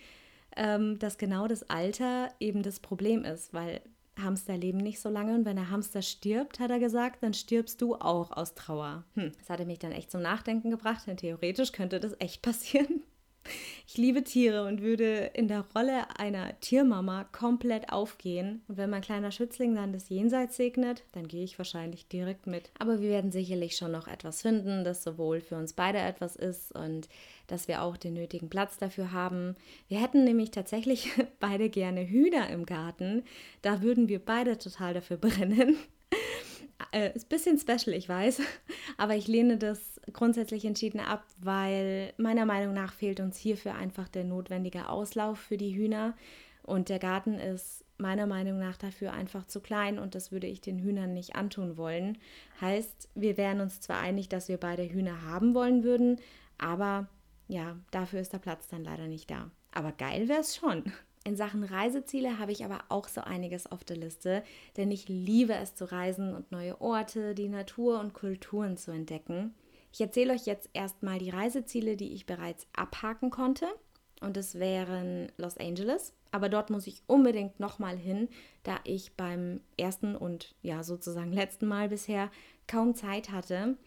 ähm, 0.55 0.99
dass 0.99 1.17
genau 1.17 1.47
das 1.47 1.69
Alter 1.69 2.29
eben 2.39 2.63
das 2.63 2.79
Problem 2.79 3.23
ist, 3.23 3.53
weil 3.53 3.81
Hamster 4.21 4.57
leben 4.57 4.79
nicht 4.79 4.99
so 4.99 5.09
lange 5.09 5.35
und 5.35 5.45
wenn 5.45 5.55
der 5.57 5.69
Hamster 5.69 6.01
stirbt, 6.01 6.59
hat 6.59 6.71
er 6.71 6.79
gesagt, 6.79 7.23
dann 7.23 7.33
stirbst 7.33 7.81
du 7.81 7.95
auch 7.95 8.31
aus 8.31 8.55
Trauer. 8.55 9.03
Hm, 9.13 9.31
das 9.39 9.49
hatte 9.49 9.65
mich 9.65 9.79
dann 9.79 9.91
echt 9.91 10.11
zum 10.11 10.21
Nachdenken 10.21 10.71
gebracht, 10.71 11.05
denn 11.07 11.17
theoretisch 11.17 11.71
könnte 11.71 11.99
das 11.99 12.15
echt 12.19 12.41
passieren. 12.41 13.03
Ich 13.87 13.97
liebe 13.97 14.23
Tiere 14.23 14.65
und 14.65 14.81
würde 14.81 15.31
in 15.33 15.47
der 15.47 15.65
Rolle 15.73 16.19
einer 16.19 16.59
Tiermama 16.59 17.23
komplett 17.31 17.93
aufgehen. 17.93 18.61
Und 18.67 18.75
wenn 18.75 18.89
mein 18.89 19.01
kleiner 19.01 19.31
Schützling 19.31 19.75
dann 19.75 19.93
das 19.93 20.09
Jenseits 20.09 20.57
segnet, 20.57 21.03
dann 21.13 21.29
gehe 21.29 21.45
ich 21.45 21.57
wahrscheinlich 21.57 22.07
direkt 22.09 22.47
mit. 22.47 22.69
Aber 22.79 22.99
wir 22.99 23.09
werden 23.09 23.31
sicherlich 23.31 23.77
schon 23.77 23.93
noch 23.93 24.09
etwas 24.09 24.41
finden, 24.41 24.83
das 24.83 25.03
sowohl 25.03 25.39
für 25.39 25.55
uns 25.55 25.71
beide 25.71 25.99
etwas 25.99 26.35
ist 26.35 26.75
und 26.75 27.07
dass 27.47 27.67
wir 27.67 27.81
auch 27.81 27.97
den 27.97 28.13
nötigen 28.13 28.49
Platz 28.49 28.77
dafür 28.77 29.11
haben. 29.11 29.55
Wir 29.87 30.01
hätten 30.01 30.23
nämlich 30.23 30.51
tatsächlich 30.51 31.09
beide 31.39 31.69
gerne 31.69 32.07
Hühner 32.07 32.49
im 32.49 32.65
Garten. 32.65 33.23
Da 33.61 33.81
würden 33.81 34.09
wir 34.09 34.19
beide 34.19 34.57
total 34.57 34.93
dafür 34.93 35.17
brennen. 35.17 35.77
Äh, 36.91 37.13
ist 37.15 37.25
ein 37.25 37.29
bisschen 37.29 37.57
special, 37.57 37.95
ich 37.95 38.07
weiß, 38.07 38.39
aber 38.97 39.15
ich 39.15 39.27
lehne 39.27 39.57
das 39.57 39.99
grundsätzlich 40.13 40.63
entschieden 40.63 40.99
ab, 40.99 41.25
weil 41.37 42.13
meiner 42.17 42.45
Meinung 42.45 42.73
nach 42.73 42.93
fehlt 42.93 43.19
uns 43.19 43.37
hierfür 43.37 43.75
einfach 43.75 44.07
der 44.07 44.23
notwendige 44.23 44.87
Auslauf 44.87 45.39
für 45.39 45.57
die 45.57 45.75
Hühner. 45.75 46.15
Und 46.63 46.89
der 46.89 46.99
Garten 46.99 47.39
ist 47.39 47.83
meiner 47.97 48.27
Meinung 48.27 48.59
nach 48.59 48.77
dafür 48.77 49.13
einfach 49.13 49.47
zu 49.47 49.59
klein 49.59 49.97
und 49.99 50.15
das 50.15 50.31
würde 50.31 50.47
ich 50.47 50.61
den 50.61 50.79
Hühnern 50.79 51.13
nicht 51.13 51.35
antun 51.35 51.77
wollen. 51.77 52.17
Heißt, 52.61 53.09
wir 53.15 53.37
wären 53.37 53.59
uns 53.59 53.81
zwar 53.81 53.99
einig, 53.99 54.29
dass 54.29 54.47
wir 54.47 54.57
beide 54.57 54.87
Hühner 54.87 55.23
haben 55.23 55.55
wollen 55.55 55.83
würden, 55.83 56.19
aber 56.57 57.07
ja, 57.47 57.77
dafür 57.91 58.19
ist 58.19 58.33
der 58.33 58.39
Platz 58.39 58.67
dann 58.67 58.83
leider 58.83 59.07
nicht 59.07 59.29
da. 59.31 59.49
Aber 59.71 59.91
geil 59.91 60.27
wäre 60.27 60.41
es 60.41 60.55
schon. 60.55 60.91
In 61.23 61.35
Sachen 61.35 61.63
Reiseziele 61.63 62.39
habe 62.39 62.51
ich 62.51 62.63
aber 62.63 62.79
auch 62.89 63.07
so 63.07 63.21
einiges 63.21 63.69
auf 63.69 63.83
der 63.83 63.97
Liste, 63.97 64.43
denn 64.77 64.91
ich 64.91 65.09
liebe 65.09 65.53
es 65.53 65.75
zu 65.75 65.91
reisen 65.91 66.33
und 66.33 66.51
neue 66.51 66.79
Orte, 66.79 67.35
die 67.35 67.49
Natur 67.49 67.99
und 67.99 68.13
Kulturen 68.13 68.77
zu 68.77 68.91
entdecken. 68.91 69.53
Ich 69.91 69.99
erzähle 69.99 70.33
euch 70.33 70.45
jetzt 70.45 70.69
erstmal 70.73 71.19
die 71.19 71.29
Reiseziele, 71.29 71.97
die 71.97 72.13
ich 72.13 72.25
bereits 72.25 72.67
abhaken 72.73 73.29
konnte. 73.29 73.67
Und 74.21 74.35
es 74.35 74.55
wären 74.55 75.31
Los 75.37 75.57
Angeles. 75.57 76.13
Aber 76.31 76.49
dort 76.49 76.69
muss 76.69 76.87
ich 76.87 77.03
unbedingt 77.07 77.59
nochmal 77.59 77.97
hin, 77.97 78.29
da 78.63 78.79
ich 78.83 79.13
beim 79.13 79.61
ersten 79.77 80.15
und 80.15 80.55
ja 80.61 80.83
sozusagen 80.83 81.31
letzten 81.31 81.67
Mal 81.67 81.89
bisher 81.89 82.31
kaum 82.67 82.95
Zeit 82.95 83.31
hatte 83.31 83.77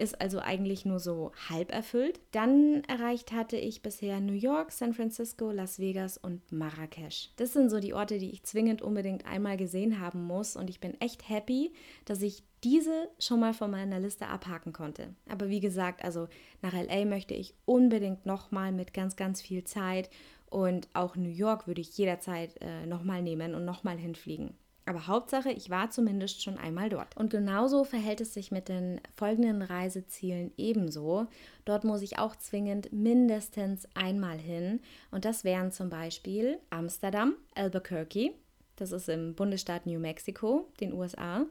ist 0.00 0.20
also 0.20 0.38
eigentlich 0.38 0.84
nur 0.84 0.98
so 0.98 1.32
halb 1.48 1.72
erfüllt. 1.72 2.20
Dann 2.32 2.82
erreicht 2.84 3.32
hatte 3.32 3.56
ich 3.56 3.82
bisher 3.82 4.20
New 4.20 4.32
York, 4.32 4.72
San 4.72 4.94
Francisco, 4.94 5.50
Las 5.50 5.78
Vegas 5.78 6.16
und 6.16 6.50
Marrakesch. 6.50 7.30
Das 7.36 7.52
sind 7.52 7.70
so 7.70 7.80
die 7.80 7.92
Orte, 7.92 8.18
die 8.18 8.30
ich 8.30 8.42
zwingend 8.42 8.80
unbedingt 8.80 9.26
einmal 9.26 9.56
gesehen 9.56 10.00
haben 10.00 10.24
muss 10.24 10.56
und 10.56 10.70
ich 10.70 10.80
bin 10.80 10.98
echt 11.00 11.28
happy, 11.28 11.72
dass 12.06 12.22
ich 12.22 12.42
diese 12.64 13.08
schon 13.18 13.40
mal 13.40 13.52
von 13.52 13.70
meiner 13.70 14.00
Liste 14.00 14.26
abhaken 14.26 14.72
konnte. 14.72 15.14
Aber 15.28 15.48
wie 15.48 15.60
gesagt, 15.60 16.02
also 16.02 16.28
nach 16.62 16.72
LA 16.72 17.04
möchte 17.04 17.34
ich 17.34 17.54
unbedingt 17.64 18.24
nochmal 18.24 18.72
mit 18.72 18.94
ganz, 18.94 19.16
ganz 19.16 19.42
viel 19.42 19.64
Zeit 19.64 20.10
und 20.48 20.88
auch 20.94 21.16
New 21.16 21.30
York 21.30 21.66
würde 21.66 21.80
ich 21.80 21.96
jederzeit 21.96 22.56
äh, 22.60 22.86
nochmal 22.86 23.22
nehmen 23.22 23.54
und 23.54 23.64
nochmal 23.64 23.98
hinfliegen. 23.98 24.54
Aber 24.90 25.06
Hauptsache, 25.06 25.52
ich 25.52 25.70
war 25.70 25.92
zumindest 25.92 26.42
schon 26.42 26.58
einmal 26.58 26.88
dort. 26.88 27.16
Und 27.16 27.30
genauso 27.30 27.84
verhält 27.84 28.20
es 28.20 28.34
sich 28.34 28.50
mit 28.50 28.68
den 28.68 29.00
folgenden 29.14 29.62
Reisezielen 29.62 30.50
ebenso. 30.56 31.28
Dort 31.64 31.84
muss 31.84 32.02
ich 32.02 32.18
auch 32.18 32.34
zwingend 32.34 32.92
mindestens 32.92 33.86
einmal 33.94 34.36
hin. 34.36 34.80
Und 35.12 35.24
das 35.24 35.44
wären 35.44 35.70
zum 35.70 35.90
Beispiel 35.90 36.58
Amsterdam, 36.70 37.36
Albuquerque, 37.54 38.32
das 38.74 38.90
ist 38.90 39.08
im 39.08 39.36
Bundesstaat 39.36 39.86
New 39.86 40.00
Mexico, 40.00 40.66
den 40.80 40.92
USA, 40.92 41.46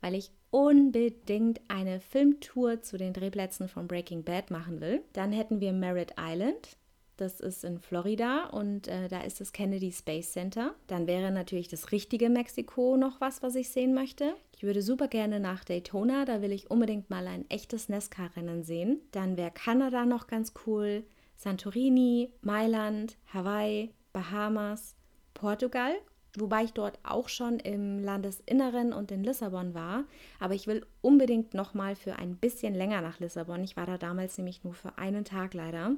weil 0.00 0.14
ich 0.14 0.30
unbedingt 0.52 1.62
eine 1.66 1.98
Filmtour 1.98 2.82
zu 2.82 2.96
den 2.96 3.12
Drehplätzen 3.12 3.66
von 3.66 3.88
Breaking 3.88 4.22
Bad 4.22 4.52
machen 4.52 4.80
will. 4.80 5.02
Dann 5.14 5.32
hätten 5.32 5.58
wir 5.58 5.72
Merritt 5.72 6.14
Island, 6.16 6.76
das 7.16 7.40
ist 7.40 7.64
in 7.64 7.78
Florida 7.78 8.46
und 8.46 8.88
äh, 8.88 9.08
da 9.08 9.20
ist 9.20 9.40
das 9.40 9.52
Kennedy 9.52 9.92
Space 9.92 10.32
Center. 10.32 10.74
Dann 10.86 11.06
wäre 11.06 11.30
natürlich 11.30 11.68
das 11.68 11.92
richtige 11.92 12.28
Mexiko 12.28 12.96
noch 12.96 13.20
was, 13.20 13.42
was 13.42 13.54
ich 13.54 13.70
sehen 13.70 13.94
möchte. 13.94 14.34
Ich 14.56 14.62
würde 14.62 14.82
super 14.82 15.08
gerne 15.08 15.40
nach 15.40 15.64
Daytona, 15.64 16.24
da 16.24 16.42
will 16.42 16.52
ich 16.52 16.70
unbedingt 16.70 17.10
mal 17.10 17.26
ein 17.26 17.48
echtes 17.50 17.88
Nesca-Rennen 17.88 18.64
sehen. 18.64 19.00
Dann 19.12 19.36
wäre 19.36 19.50
Kanada 19.50 20.06
noch 20.06 20.26
ganz 20.26 20.52
cool, 20.66 21.04
Santorini, 21.36 22.32
Mailand, 22.42 23.16
Hawaii, 23.32 23.90
Bahamas, 24.12 24.94
Portugal 25.34 25.94
wobei 26.38 26.64
ich 26.64 26.72
dort 26.72 26.98
auch 27.02 27.28
schon 27.28 27.58
im 27.58 28.02
Landesinneren 28.02 28.92
und 28.92 29.10
in 29.10 29.24
Lissabon 29.24 29.74
war. 29.74 30.04
Aber 30.40 30.54
ich 30.54 30.66
will 30.66 30.84
unbedingt 31.00 31.54
noch 31.54 31.74
mal 31.74 31.94
für 31.94 32.16
ein 32.16 32.36
bisschen 32.36 32.74
länger 32.74 33.00
nach 33.00 33.20
Lissabon. 33.20 33.62
Ich 33.62 33.76
war 33.76 33.86
da 33.86 33.98
damals 33.98 34.38
nämlich 34.38 34.64
nur 34.64 34.74
für 34.74 34.98
einen 34.98 35.24
Tag 35.24 35.54
leider. 35.54 35.92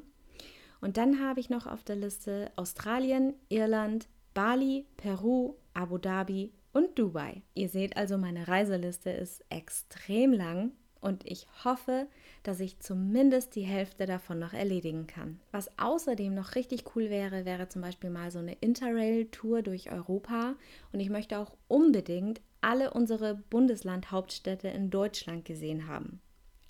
Und 0.80 0.96
dann 0.96 1.20
habe 1.20 1.40
ich 1.40 1.50
noch 1.50 1.66
auf 1.66 1.84
der 1.84 1.96
Liste 1.96 2.50
Australien, 2.56 3.34
Irland, 3.48 4.08
Bali, 4.34 4.86
Peru, 4.96 5.54
Abu 5.74 5.98
Dhabi 5.98 6.52
und 6.72 6.98
Dubai. 6.98 7.42
Ihr 7.54 7.68
seht 7.68 7.96
also, 7.96 8.18
meine 8.18 8.48
Reiseliste 8.48 9.10
ist 9.10 9.44
extrem 9.48 10.32
lang 10.32 10.72
und 11.00 11.24
ich 11.24 11.46
hoffe, 11.64 12.06
dass 12.42 12.60
ich 12.60 12.80
zumindest 12.80 13.54
die 13.54 13.62
Hälfte 13.62 14.06
davon 14.06 14.38
noch 14.38 14.52
erledigen 14.52 15.06
kann. 15.06 15.40
Was 15.52 15.70
außerdem 15.78 16.34
noch 16.34 16.54
richtig 16.54 16.84
cool 16.94 17.10
wäre, 17.10 17.44
wäre 17.44 17.68
zum 17.68 17.82
Beispiel 17.82 18.10
mal 18.10 18.30
so 18.30 18.40
eine 18.40 18.54
Interrail-Tour 18.54 19.62
durch 19.62 19.90
Europa 19.90 20.54
und 20.92 21.00
ich 21.00 21.08
möchte 21.08 21.38
auch 21.38 21.52
unbedingt 21.68 22.40
alle 22.60 22.92
unsere 22.92 23.36
Bundeslandhauptstädte 23.36 24.68
in 24.68 24.90
Deutschland 24.90 25.44
gesehen 25.44 25.86
haben. 25.88 26.20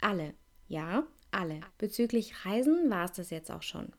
Alle. 0.00 0.34
Ja, 0.68 1.04
alle. 1.30 1.60
Bezüglich 1.78 2.44
Reisen 2.44 2.90
war 2.90 3.06
es 3.06 3.12
das 3.12 3.30
jetzt 3.30 3.50
auch 3.50 3.62
schon. 3.62 3.92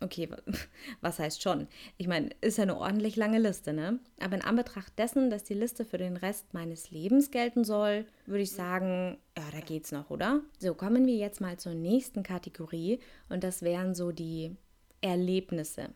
Okay, 0.00 0.28
was 1.00 1.18
heißt 1.18 1.42
schon? 1.42 1.66
Ich 1.96 2.06
meine, 2.06 2.30
ist 2.40 2.58
ja 2.58 2.64
eine 2.64 2.76
ordentlich 2.76 3.16
lange 3.16 3.38
Liste, 3.38 3.72
ne? 3.72 4.00
Aber 4.20 4.34
in 4.34 4.42
Anbetracht 4.42 4.98
dessen, 4.98 5.30
dass 5.30 5.44
die 5.44 5.54
Liste 5.54 5.84
für 5.84 5.98
den 5.98 6.16
Rest 6.16 6.52
meines 6.52 6.90
Lebens 6.90 7.30
gelten 7.30 7.64
soll, 7.64 8.04
würde 8.26 8.42
ich 8.42 8.52
sagen, 8.52 9.18
ja, 9.36 9.44
da 9.50 9.60
geht's 9.60 9.92
noch, 9.92 10.10
oder? 10.10 10.40
So, 10.58 10.74
kommen 10.74 11.06
wir 11.06 11.16
jetzt 11.16 11.40
mal 11.40 11.58
zur 11.58 11.74
nächsten 11.74 12.22
Kategorie 12.22 13.00
und 13.28 13.44
das 13.44 13.62
wären 13.62 13.94
so 13.94 14.12
die 14.12 14.56
Erlebnisse. 15.00 15.90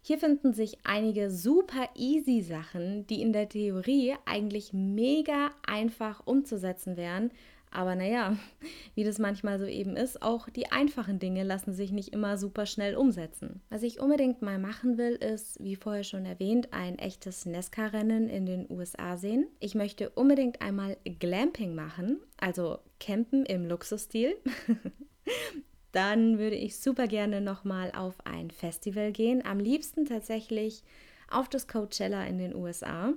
Hier 0.00 0.18
finden 0.18 0.54
sich 0.54 0.78
einige 0.84 1.32
super 1.32 1.88
easy 1.96 2.40
Sachen, 2.40 3.08
die 3.08 3.20
in 3.20 3.32
der 3.32 3.48
Theorie 3.48 4.14
eigentlich 4.24 4.72
mega 4.72 5.50
einfach 5.66 6.24
umzusetzen 6.26 6.96
wären, 6.96 7.32
aber 7.76 7.94
naja, 7.94 8.36
wie 8.94 9.04
das 9.04 9.18
manchmal 9.18 9.58
so 9.58 9.66
eben 9.66 9.96
ist, 9.96 10.22
auch 10.22 10.48
die 10.48 10.72
einfachen 10.72 11.18
Dinge 11.18 11.44
lassen 11.44 11.74
sich 11.74 11.92
nicht 11.92 12.12
immer 12.12 12.38
super 12.38 12.64
schnell 12.64 12.96
umsetzen. 12.96 13.60
Was 13.68 13.82
ich 13.82 14.00
unbedingt 14.00 14.40
mal 14.40 14.58
machen 14.58 14.96
will, 14.96 15.14
ist, 15.14 15.62
wie 15.62 15.76
vorher 15.76 16.04
schon 16.04 16.24
erwähnt, 16.24 16.72
ein 16.72 16.98
echtes 16.98 17.44
Nesca-Rennen 17.44 18.28
in 18.28 18.46
den 18.46 18.66
USA 18.70 19.18
sehen. 19.18 19.46
Ich 19.60 19.74
möchte 19.74 20.10
unbedingt 20.10 20.62
einmal 20.62 20.96
Glamping 21.18 21.74
machen, 21.74 22.18
also 22.38 22.78
Campen 22.98 23.44
im 23.44 23.66
Luxusstil. 23.68 24.36
Dann 25.92 26.38
würde 26.38 26.56
ich 26.56 26.78
super 26.78 27.06
gerne 27.06 27.40
nochmal 27.40 27.92
auf 27.92 28.14
ein 28.26 28.50
Festival 28.50 29.12
gehen. 29.12 29.44
Am 29.44 29.60
liebsten 29.60 30.06
tatsächlich 30.06 30.82
auf 31.30 31.48
das 31.48 31.68
Coachella 31.68 32.24
in 32.26 32.38
den 32.38 32.54
USA. 32.54 33.12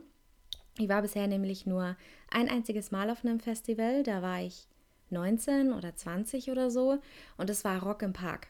Ich 0.79 0.87
war 0.87 1.01
bisher 1.01 1.27
nämlich 1.27 1.65
nur 1.65 1.97
ein 2.31 2.47
einziges 2.47 2.89
Mal 2.89 3.09
auf 3.09 3.25
einem 3.25 3.41
Festival. 3.41 4.01
Da 4.01 4.21
war 4.21 4.41
ich 4.41 4.65
19 5.09 5.73
oder 5.73 5.93
20 5.93 6.49
oder 6.51 6.71
so. 6.71 6.99
Und 7.37 7.49
es 7.49 7.65
war 7.65 7.83
Rock 7.83 8.01
im 8.01 8.13
Park. 8.13 8.47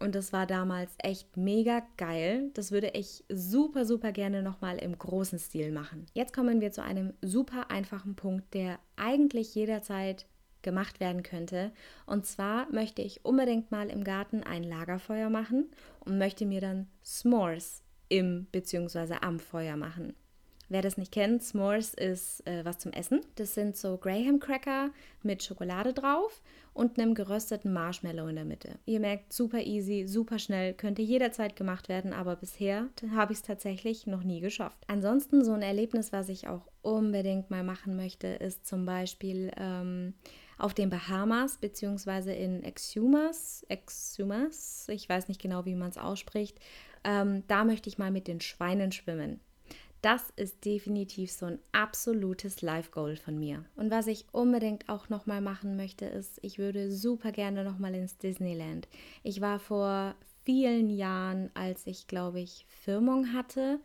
Und 0.00 0.16
das 0.16 0.32
war 0.32 0.44
damals 0.44 0.90
echt 0.98 1.36
mega 1.36 1.82
geil. 1.96 2.50
Das 2.54 2.72
würde 2.72 2.90
ich 2.94 3.24
super, 3.28 3.84
super 3.84 4.10
gerne 4.10 4.42
nochmal 4.42 4.78
im 4.78 4.98
großen 4.98 5.38
Stil 5.38 5.70
machen. 5.70 6.06
Jetzt 6.14 6.32
kommen 6.32 6.60
wir 6.60 6.72
zu 6.72 6.82
einem 6.82 7.14
super 7.22 7.70
einfachen 7.70 8.16
Punkt, 8.16 8.54
der 8.54 8.80
eigentlich 8.96 9.54
jederzeit 9.54 10.26
gemacht 10.62 10.98
werden 10.98 11.22
könnte. 11.22 11.70
Und 12.06 12.26
zwar 12.26 12.70
möchte 12.72 13.02
ich 13.02 13.24
unbedingt 13.24 13.70
mal 13.70 13.88
im 13.88 14.02
Garten 14.02 14.42
ein 14.42 14.64
Lagerfeuer 14.64 15.30
machen 15.30 15.70
und 16.00 16.18
möchte 16.18 16.44
mir 16.44 16.60
dann 16.60 16.88
S'mores 17.04 17.82
im 18.08 18.46
bzw. 18.50 19.18
am 19.20 19.38
Feuer 19.38 19.76
machen. 19.76 20.14
Wer 20.70 20.82
das 20.82 20.98
nicht 20.98 21.12
kennt, 21.12 21.42
S'mores 21.42 21.98
ist 21.98 22.46
äh, 22.46 22.64
was 22.64 22.78
zum 22.78 22.92
Essen. 22.92 23.22
Das 23.36 23.54
sind 23.54 23.76
so 23.76 23.96
Graham 23.96 24.38
Cracker 24.38 24.90
mit 25.22 25.42
Schokolade 25.42 25.94
drauf 25.94 26.42
und 26.74 26.98
einem 26.98 27.14
gerösteten 27.14 27.72
Marshmallow 27.72 28.28
in 28.28 28.36
der 28.36 28.44
Mitte. 28.44 28.78
Ihr 28.84 29.00
merkt, 29.00 29.32
super 29.32 29.62
easy, 29.62 30.06
super 30.06 30.38
schnell, 30.38 30.74
könnte 30.74 31.00
jederzeit 31.00 31.56
gemacht 31.56 31.88
werden, 31.88 32.12
aber 32.12 32.36
bisher 32.36 32.88
habe 33.14 33.32
ich 33.32 33.38
es 33.38 33.44
tatsächlich 33.44 34.06
noch 34.06 34.22
nie 34.22 34.40
geschafft. 34.40 34.78
Ansonsten 34.86 35.42
so 35.42 35.52
ein 35.52 35.62
Erlebnis, 35.62 36.12
was 36.12 36.28
ich 36.28 36.48
auch 36.48 36.68
unbedingt 36.82 37.50
mal 37.50 37.64
machen 37.64 37.96
möchte, 37.96 38.26
ist 38.26 38.66
zum 38.66 38.84
Beispiel 38.84 39.50
ähm, 39.56 40.14
auf 40.58 40.74
den 40.74 40.90
Bahamas 40.90 41.56
beziehungsweise 41.56 42.32
in 42.32 42.62
Exumas, 42.62 43.64
Exumas, 43.68 44.86
ich 44.88 45.08
weiß 45.08 45.28
nicht 45.28 45.40
genau, 45.40 45.64
wie 45.64 45.74
man 45.74 45.90
es 45.90 45.98
ausspricht. 45.98 46.60
Ähm, 47.04 47.44
da 47.46 47.64
möchte 47.64 47.88
ich 47.88 47.96
mal 47.96 48.10
mit 48.10 48.28
den 48.28 48.40
Schweinen 48.40 48.92
schwimmen. 48.92 49.40
Das 50.00 50.30
ist 50.36 50.64
definitiv 50.64 51.32
so 51.32 51.46
ein 51.46 51.58
absolutes 51.72 52.62
Life-Goal 52.62 53.16
von 53.16 53.38
mir. 53.38 53.64
Und 53.74 53.90
was 53.90 54.06
ich 54.06 54.26
unbedingt 54.32 54.88
auch 54.88 55.08
nochmal 55.08 55.40
machen 55.40 55.76
möchte, 55.76 56.04
ist, 56.04 56.38
ich 56.42 56.58
würde 56.58 56.92
super 56.92 57.32
gerne 57.32 57.64
nochmal 57.64 57.94
ins 57.94 58.16
Disneyland. 58.16 58.88
Ich 59.24 59.40
war 59.40 59.58
vor 59.58 60.14
vielen 60.44 60.88
Jahren, 60.88 61.50
als 61.54 61.86
ich, 61.86 62.06
glaube 62.06 62.40
ich, 62.40 62.64
Firmung 62.68 63.32
hatte, 63.32 63.80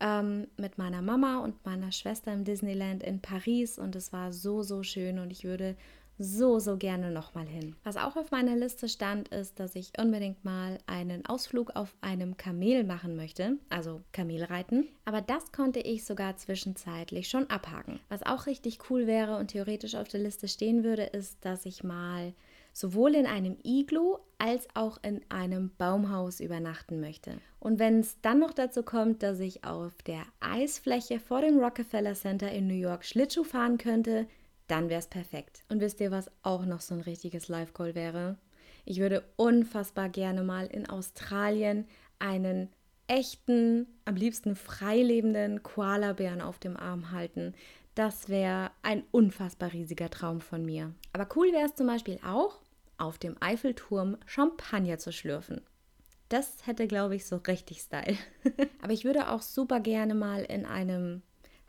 ähm, 0.00 0.46
mit 0.56 0.78
meiner 0.78 1.02
Mama 1.02 1.40
und 1.40 1.64
meiner 1.66 1.90
Schwester 1.90 2.32
im 2.32 2.44
Disneyland 2.44 3.02
in 3.02 3.20
Paris 3.20 3.78
und 3.78 3.96
es 3.96 4.12
war 4.12 4.32
so, 4.32 4.62
so 4.62 4.82
schön 4.84 5.18
und 5.18 5.32
ich 5.32 5.44
würde 5.44 5.76
so, 6.18 6.58
so 6.58 6.76
gerne 6.76 7.10
nochmal 7.10 7.46
hin. 7.46 7.76
Was 7.84 7.96
auch 7.96 8.16
auf 8.16 8.30
meiner 8.30 8.56
Liste 8.56 8.88
stand, 8.88 9.28
ist, 9.28 9.60
dass 9.60 9.76
ich 9.76 9.92
unbedingt 9.98 10.44
mal 10.44 10.78
einen 10.86 11.24
Ausflug 11.26 11.76
auf 11.76 11.94
einem 12.00 12.36
Kamel 12.36 12.84
machen 12.84 13.16
möchte, 13.16 13.56
also 13.70 14.00
Kamelreiten. 14.12 14.88
Aber 15.04 15.20
das 15.20 15.52
konnte 15.52 15.80
ich 15.80 16.04
sogar 16.04 16.36
zwischenzeitlich 16.36 17.28
schon 17.28 17.48
abhaken. 17.50 18.00
Was 18.08 18.24
auch 18.24 18.46
richtig 18.46 18.90
cool 18.90 19.06
wäre 19.06 19.36
und 19.36 19.48
theoretisch 19.48 19.94
auf 19.94 20.08
der 20.08 20.20
Liste 20.20 20.48
stehen 20.48 20.84
würde, 20.84 21.04
ist, 21.04 21.44
dass 21.44 21.66
ich 21.66 21.84
mal 21.84 22.32
sowohl 22.72 23.14
in 23.14 23.26
einem 23.26 23.56
Iglu 23.64 24.18
als 24.38 24.68
auch 24.74 24.98
in 25.02 25.20
einem 25.28 25.70
Baumhaus 25.78 26.40
übernachten 26.40 27.00
möchte. 27.00 27.38
Und 27.58 27.78
wenn 27.78 28.00
es 28.00 28.20
dann 28.20 28.38
noch 28.38 28.52
dazu 28.52 28.82
kommt, 28.82 29.22
dass 29.22 29.40
ich 29.40 29.64
auf 29.64 30.00
der 30.02 30.22
Eisfläche 30.40 31.18
vor 31.18 31.40
dem 31.40 31.58
Rockefeller 31.58 32.14
Center 32.14 32.50
in 32.52 32.68
New 32.68 32.74
York 32.74 33.04
Schlittschuh 33.04 33.42
fahren 33.42 33.78
könnte, 33.78 34.28
dann 34.68 34.88
wäre 34.88 35.00
es 35.00 35.08
perfekt. 35.08 35.64
Und 35.68 35.80
wisst 35.80 36.00
ihr, 36.00 36.10
was 36.10 36.30
auch 36.42 36.64
noch 36.64 36.80
so 36.80 36.94
ein 36.94 37.00
richtiges 37.00 37.48
Live-Call 37.48 37.94
wäre? 37.94 38.36
Ich 38.84 39.00
würde 39.00 39.24
unfassbar 39.36 40.08
gerne 40.08 40.42
mal 40.42 40.66
in 40.66 40.88
Australien 40.88 41.86
einen 42.18 42.70
echten, 43.06 43.86
am 44.04 44.16
liebsten 44.16 44.54
freilebenden 44.54 45.62
Koalabären 45.62 46.40
auf 46.40 46.58
dem 46.58 46.76
Arm 46.76 47.10
halten. 47.10 47.54
Das 47.94 48.28
wäre 48.28 48.70
ein 48.82 49.02
unfassbar 49.10 49.72
riesiger 49.72 50.10
Traum 50.10 50.40
von 50.40 50.64
mir. 50.64 50.94
Aber 51.12 51.28
cool 51.34 51.52
wäre 51.52 51.66
es 51.66 51.74
zum 51.74 51.86
Beispiel 51.86 52.20
auch, 52.24 52.60
auf 52.96 53.18
dem 53.18 53.36
Eiffelturm 53.40 54.16
Champagner 54.26 54.98
zu 54.98 55.12
schlürfen. 55.12 55.62
Das 56.28 56.66
hätte, 56.66 56.86
glaube 56.86 57.16
ich, 57.16 57.26
so 57.26 57.36
richtig 57.36 57.80
Style. 57.80 58.16
Aber 58.82 58.92
ich 58.92 59.04
würde 59.04 59.30
auch 59.30 59.42
super 59.42 59.80
gerne 59.80 60.14
mal 60.14 60.44
in 60.44 60.66
einem 60.66 61.22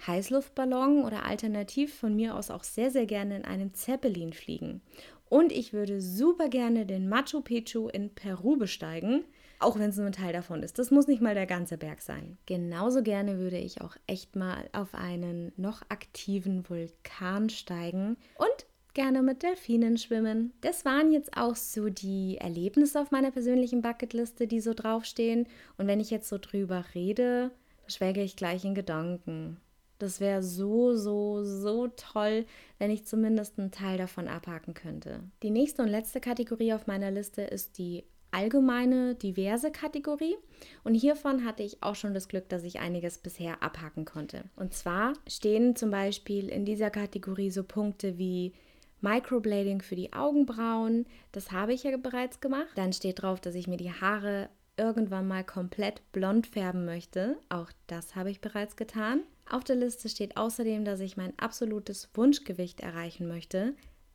Heißluftballon 0.06 1.03
oder 1.03 1.25
alternativ 1.25 1.94
von 1.94 2.15
mir 2.15 2.36
aus 2.36 2.51
auch 2.51 2.63
sehr, 2.63 2.91
sehr 2.91 3.06
gerne 3.06 3.38
in 3.38 3.46
einem 3.46 3.74
Zeppelin 3.74 4.34
fliegen. 4.34 4.82
Und 5.29 5.51
ich 5.51 5.74
würde 5.74 6.01
super 6.01 6.50
gerne 6.50 6.86
den 6.86 7.08
Machu 7.08 7.41
Picchu 7.41 7.88
in 7.88 8.10
Peru 8.10 8.58
besteigen, 8.58 9.25
auch 9.60 9.77
wenn 9.77 9.91
es 9.91 9.98
nur 9.98 10.08
ein 10.08 10.12
Teil 10.12 10.34
davon 10.34 10.63
ist. 10.63 10.79
Das 10.79 10.89
muss 10.89 11.08
nicht 11.08 11.22
mal 11.22 11.36
der 11.36 11.46
ganze 11.46 11.77
Berg 11.77 12.01
sein. 12.01 12.38
Genauso 12.48 13.03
gerne 13.03 13.38
würde 13.38 13.58
ich 13.58 13.82
auch 13.82 13.96
echt 14.08 14.36
mal 14.36 14.70
auf 14.72 14.96
einen 14.96 15.51
noch 15.56 15.82
aktiven 15.89 16.68
Vulkan 16.68 17.50
steigen 17.50 18.18
und 18.38 18.65
gerne 18.96 19.22
mit 19.22 19.44
Delfinen 19.44 19.98
schwimmen. 19.98 20.51
Das 20.62 20.84
waren 20.84 21.12
jetzt 21.12 21.38
auch 21.38 21.56
so 21.56 21.89
die 21.89 22.38
Erlebnisse 22.39 23.00
auf 23.00 23.12
meiner 23.12 23.32
persönlichen 23.32 23.82
Bucketliste, 23.82 24.48
die 24.48 24.62
so 24.62 24.74
draufstehen. 24.74 25.48
Und 25.77 25.86
wenn 25.88 26.00
ich 26.00 26.10
jetzt 26.10 26.27
so 26.27 26.38
drüber 26.39 26.84
rede, 26.96 27.52
schwelge 27.88 28.23
ich 28.23 28.36
gleich 28.36 28.65
in 28.65 28.73
Gedanken. 28.73 29.58
Das 29.99 30.19
wäre 30.19 30.41
so, 30.41 30.95
so, 30.95 31.43
so 31.43 31.88
toll, 31.89 32.45
wenn 32.77 32.89
ich 32.89 33.05
zumindest 33.05 33.59
einen 33.59 33.71
Teil 33.71 33.97
davon 33.97 34.27
abhaken 34.27 34.73
könnte. 34.73 35.19
Die 35.43 35.51
nächste 35.51 35.83
und 35.83 35.89
letzte 35.89 36.19
Kategorie 36.19 36.73
auf 36.73 36.88
meiner 36.88 37.12
Liste 37.12 37.41
ist 37.41 37.77
die 37.77 38.05
allgemeine, 38.31 39.15
diverse 39.15 39.71
Kategorie. 39.71 40.35
Und 40.83 40.93
hiervon 40.93 41.45
hatte 41.45 41.63
ich 41.63 41.81
auch 41.83 41.95
schon 41.95 42.13
das 42.13 42.27
Glück, 42.27 42.47
dass 42.49 42.63
ich 42.63 42.79
einiges 42.79 43.17
bisher 43.17 43.62
abhaken 43.62 44.05
konnte. 44.05 44.43
Und 44.55 44.73
zwar 44.73 45.13
stehen 45.27 45.75
zum 45.75 45.91
Beispiel 45.91 46.49
in 46.49 46.65
dieser 46.65 46.89
Kategorie 46.89 47.51
so 47.51 47.63
Punkte 47.63 48.17
wie 48.17 48.53
Microblading 49.01 49.81
für 49.81 49.95
die 49.95 50.13
Augenbrauen. 50.13 51.05
Das 51.31 51.51
habe 51.51 51.73
ich 51.73 51.83
ja 51.83 51.95
bereits 51.97 52.39
gemacht. 52.39 52.69
Dann 52.75 52.93
steht 52.93 53.21
drauf, 53.21 53.39
dass 53.39 53.55
ich 53.55 53.67
mir 53.67 53.77
die 53.77 53.91
Haare 53.91 54.49
irgendwann 54.77 55.27
mal 55.27 55.43
komplett 55.43 56.01
blond 56.12 56.47
färben 56.47 56.85
möchte. 56.85 57.38
Auch 57.49 57.69
das 57.88 58.15
habe 58.15 58.31
ich 58.31 58.41
bereits 58.41 58.75
getan. 58.75 59.21
Auf 59.49 59.63
der 59.63 59.75
Liste 59.75 60.09
steht 60.09 60.38
außerdem, 60.38 60.85
dass 60.85 60.99
ich 60.99 61.17
mein 61.17 61.38
absolutes 61.39 62.09
Wunschgewicht 62.13 62.81
erreichen 62.81 63.27
möchte. 63.27 63.73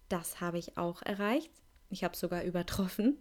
Das 0.08 0.40
habe 0.40 0.58
ich 0.58 0.78
auch 0.78 1.02
erreicht. 1.02 1.50
Ich 1.90 2.04
habe 2.04 2.16
sogar 2.16 2.44
übertroffen. 2.44 3.18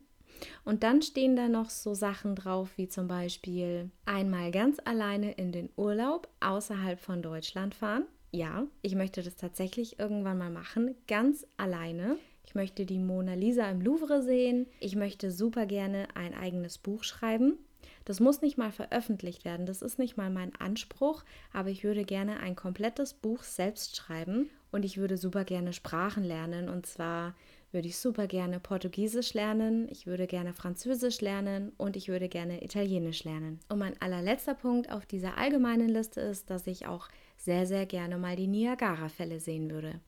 Und 0.63 0.83
dann 0.83 1.01
stehen 1.01 1.35
da 1.35 1.47
noch 1.47 1.69
so 1.69 1.93
Sachen 1.93 2.35
drauf, 2.35 2.69
wie 2.75 2.87
zum 2.87 3.07
Beispiel 3.07 3.89
einmal 4.05 4.51
ganz 4.51 4.77
alleine 4.83 5.31
in 5.31 5.51
den 5.51 5.69
Urlaub 5.75 6.27
außerhalb 6.39 6.99
von 6.99 7.21
Deutschland 7.21 7.75
fahren. 7.75 8.05
Ja, 8.31 8.65
ich 8.81 8.95
möchte 8.95 9.21
das 9.21 9.35
tatsächlich 9.35 9.99
irgendwann 9.99 10.39
mal 10.39 10.49
machen, 10.49 10.95
ganz 11.07 11.45
alleine. 11.57 12.17
Ich 12.45 12.55
möchte 12.55 12.85
die 12.85 12.99
Mona 12.99 13.35
Lisa 13.35 13.69
im 13.69 13.81
Louvre 13.81 14.21
sehen. 14.21 14.67
Ich 14.79 14.95
möchte 14.95 15.31
super 15.31 15.65
gerne 15.65 16.07
ein 16.15 16.33
eigenes 16.33 16.77
Buch 16.77 17.03
schreiben. 17.03 17.57
Das 18.05 18.19
muss 18.19 18.41
nicht 18.41 18.57
mal 18.57 18.71
veröffentlicht 18.71 19.45
werden, 19.45 19.65
das 19.65 19.81
ist 19.81 19.99
nicht 19.99 20.17
mal 20.17 20.29
mein 20.29 20.55
Anspruch, 20.55 21.23
aber 21.51 21.69
ich 21.69 21.83
würde 21.83 22.03
gerne 22.03 22.39
ein 22.39 22.55
komplettes 22.55 23.13
Buch 23.13 23.43
selbst 23.43 23.95
schreiben 23.95 24.49
und 24.71 24.85
ich 24.85 24.97
würde 24.97 25.17
super 25.17 25.43
gerne 25.43 25.73
Sprachen 25.73 26.23
lernen 26.23 26.69
und 26.69 26.85
zwar 26.85 27.35
würde 27.73 27.87
ich 27.87 27.97
super 27.97 28.27
gerne 28.27 28.59
Portugiesisch 28.59 29.33
lernen, 29.33 29.87
ich 29.89 30.05
würde 30.05 30.27
gerne 30.27 30.53
Französisch 30.53 31.21
lernen 31.21 31.71
und 31.77 31.97
ich 31.97 32.07
würde 32.07 32.29
gerne 32.29 32.63
Italienisch 32.63 33.23
lernen. 33.23 33.59
Und 33.67 33.79
mein 33.79 33.99
allerletzter 33.99 34.53
Punkt 34.53 34.91
auf 34.91 35.07
dieser 35.07 35.37
allgemeinen 35.39 35.89
Liste 35.89 36.21
ist, 36.21 36.51
dass 36.51 36.67
ich 36.67 36.85
auch 36.85 37.09
sehr, 37.35 37.65
sehr 37.65 37.87
gerne 37.87 38.17
mal 38.17 38.35
die 38.35 38.47
Niagara-Fälle 38.47 39.39
sehen 39.39 39.71
würde. 39.71 39.99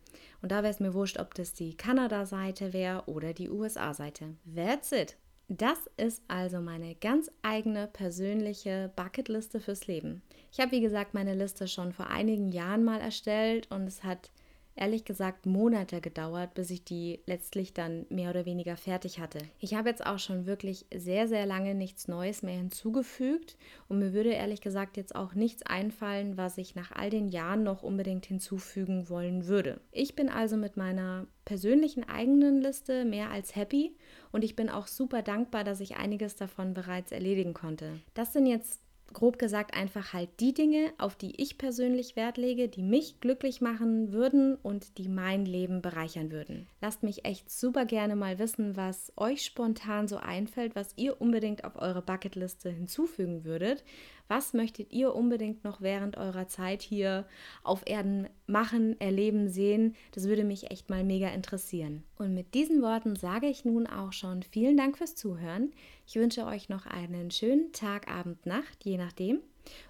Und 0.43 0.51
da 0.51 0.57
wäre 0.61 0.71
es 0.71 0.79
mir 0.79 0.93
wurscht, 0.93 1.19
ob 1.19 1.33
das 1.33 1.53
die 1.53 1.75
Kanada-Seite 1.75 2.71
wäre 2.71 3.03
oder 3.07 3.33
die 3.33 3.49
USA-Seite. 3.49 4.35
That's 4.55 4.91
it. 4.91 5.17
Das 5.47 5.77
ist 5.97 6.23
also 6.27 6.59
meine 6.59 6.95
ganz 6.95 7.29
eigene 7.43 7.87
persönliche 7.87 8.91
Bucketliste 8.95 9.59
fürs 9.59 9.85
Leben. 9.85 10.23
Ich 10.51 10.59
habe, 10.59 10.71
wie 10.71 10.81
gesagt, 10.81 11.13
meine 11.13 11.35
Liste 11.35 11.67
schon 11.67 11.93
vor 11.93 12.07
einigen 12.07 12.51
Jahren 12.51 12.83
mal 12.83 12.99
erstellt 12.99 13.69
und 13.71 13.83
es 13.83 14.03
hat 14.03 14.31
ehrlich 14.75 15.05
gesagt 15.05 15.45
Monate 15.45 16.01
gedauert, 16.01 16.53
bis 16.53 16.69
ich 16.69 16.83
die 16.83 17.19
letztlich 17.25 17.73
dann 17.73 18.05
mehr 18.09 18.29
oder 18.29 18.45
weniger 18.45 18.75
fertig 18.77 19.19
hatte. 19.19 19.39
Ich 19.59 19.73
habe 19.73 19.89
jetzt 19.89 20.05
auch 20.05 20.19
schon 20.19 20.45
wirklich 20.45 20.85
sehr, 20.93 21.27
sehr 21.27 21.45
lange 21.45 21.75
nichts 21.75 22.07
Neues 22.07 22.43
mehr 22.43 22.57
hinzugefügt 22.57 23.57
und 23.87 23.99
mir 23.99 24.13
würde 24.13 24.31
ehrlich 24.31 24.61
gesagt 24.61 24.97
jetzt 24.97 25.15
auch 25.15 25.33
nichts 25.33 25.63
einfallen, 25.63 26.37
was 26.37 26.57
ich 26.57 26.75
nach 26.75 26.91
all 26.91 27.09
den 27.09 27.29
Jahren 27.29 27.63
noch 27.63 27.83
unbedingt 27.83 28.25
hinzufügen 28.25 29.09
wollen 29.09 29.47
würde. 29.47 29.79
Ich 29.91 30.15
bin 30.15 30.29
also 30.29 30.57
mit 30.57 30.77
meiner 30.77 31.27
persönlichen 31.45 32.03
eigenen 32.03 32.61
Liste 32.61 33.05
mehr 33.05 33.29
als 33.29 33.55
happy 33.55 33.95
und 34.31 34.43
ich 34.43 34.55
bin 34.55 34.69
auch 34.69 34.87
super 34.87 35.21
dankbar, 35.21 35.63
dass 35.63 35.79
ich 35.79 35.95
einiges 35.95 36.35
davon 36.35 36.73
bereits 36.73 37.11
erledigen 37.11 37.53
konnte. 37.53 38.01
Das 38.13 38.33
sind 38.33 38.47
jetzt 38.47 38.84
grob 39.13 39.39
gesagt 39.39 39.75
einfach 39.75 40.13
halt 40.13 40.29
die 40.39 40.53
Dinge, 40.53 40.93
auf 40.97 41.15
die 41.15 41.41
ich 41.41 41.57
persönlich 41.57 42.15
Wert 42.15 42.37
lege, 42.37 42.67
die 42.67 42.83
mich 42.83 43.19
glücklich 43.19 43.61
machen 43.61 44.11
würden 44.11 44.55
und 44.55 44.97
die 44.97 45.07
mein 45.07 45.45
Leben 45.45 45.81
bereichern 45.81 46.31
würden. 46.31 46.67
Lasst 46.81 47.03
mich 47.03 47.25
echt 47.25 47.49
super 47.49 47.85
gerne 47.85 48.15
mal 48.15 48.39
wissen, 48.39 48.75
was 48.75 49.13
euch 49.17 49.43
spontan 49.43 50.07
so 50.07 50.17
einfällt, 50.17 50.75
was 50.75 50.93
ihr 50.97 51.21
unbedingt 51.21 51.63
auf 51.63 51.75
eure 51.75 52.01
Bucketliste 52.01 52.69
hinzufügen 52.69 53.45
würdet. 53.45 53.83
Was 54.27 54.53
möchtet 54.53 54.91
ihr 54.91 55.13
unbedingt 55.13 55.63
noch 55.63 55.81
während 55.81 56.17
eurer 56.17 56.47
Zeit 56.47 56.81
hier 56.81 57.25
auf 57.63 57.83
Erden 57.85 58.27
machen, 58.47 58.99
erleben, 58.99 59.49
sehen? 59.49 59.95
Das 60.13 60.27
würde 60.27 60.43
mich 60.43 60.71
echt 60.71 60.89
mal 60.89 61.03
mega 61.03 61.29
interessieren. 61.29 62.03
Und 62.17 62.33
mit 62.33 62.53
diesen 62.53 62.81
Worten 62.81 63.15
sage 63.15 63.47
ich 63.47 63.65
nun 63.65 63.87
auch 63.87 64.13
schon 64.13 64.43
vielen 64.43 64.77
Dank 64.77 64.97
fürs 64.97 65.15
Zuhören. 65.15 65.71
Ich 66.07 66.15
wünsche 66.15 66.45
euch 66.45 66.69
noch 66.69 66.85
einen 66.85 67.31
schönen 67.31 67.71
Tag, 67.71 68.09
Abend, 68.09 68.45
Nacht, 68.45 68.83
je 68.83 68.97
nachdem. 68.97 69.39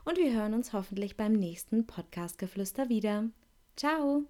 Und 0.06 0.18
wir 0.18 0.34
hören 0.34 0.54
uns 0.54 0.74
hoffentlich 0.74 1.18
beim 1.18 1.34
nächsten 1.34 1.86
Podcast-Geflüster 1.86 2.89
wieder. 2.89 3.30
Ciao! 3.76 4.24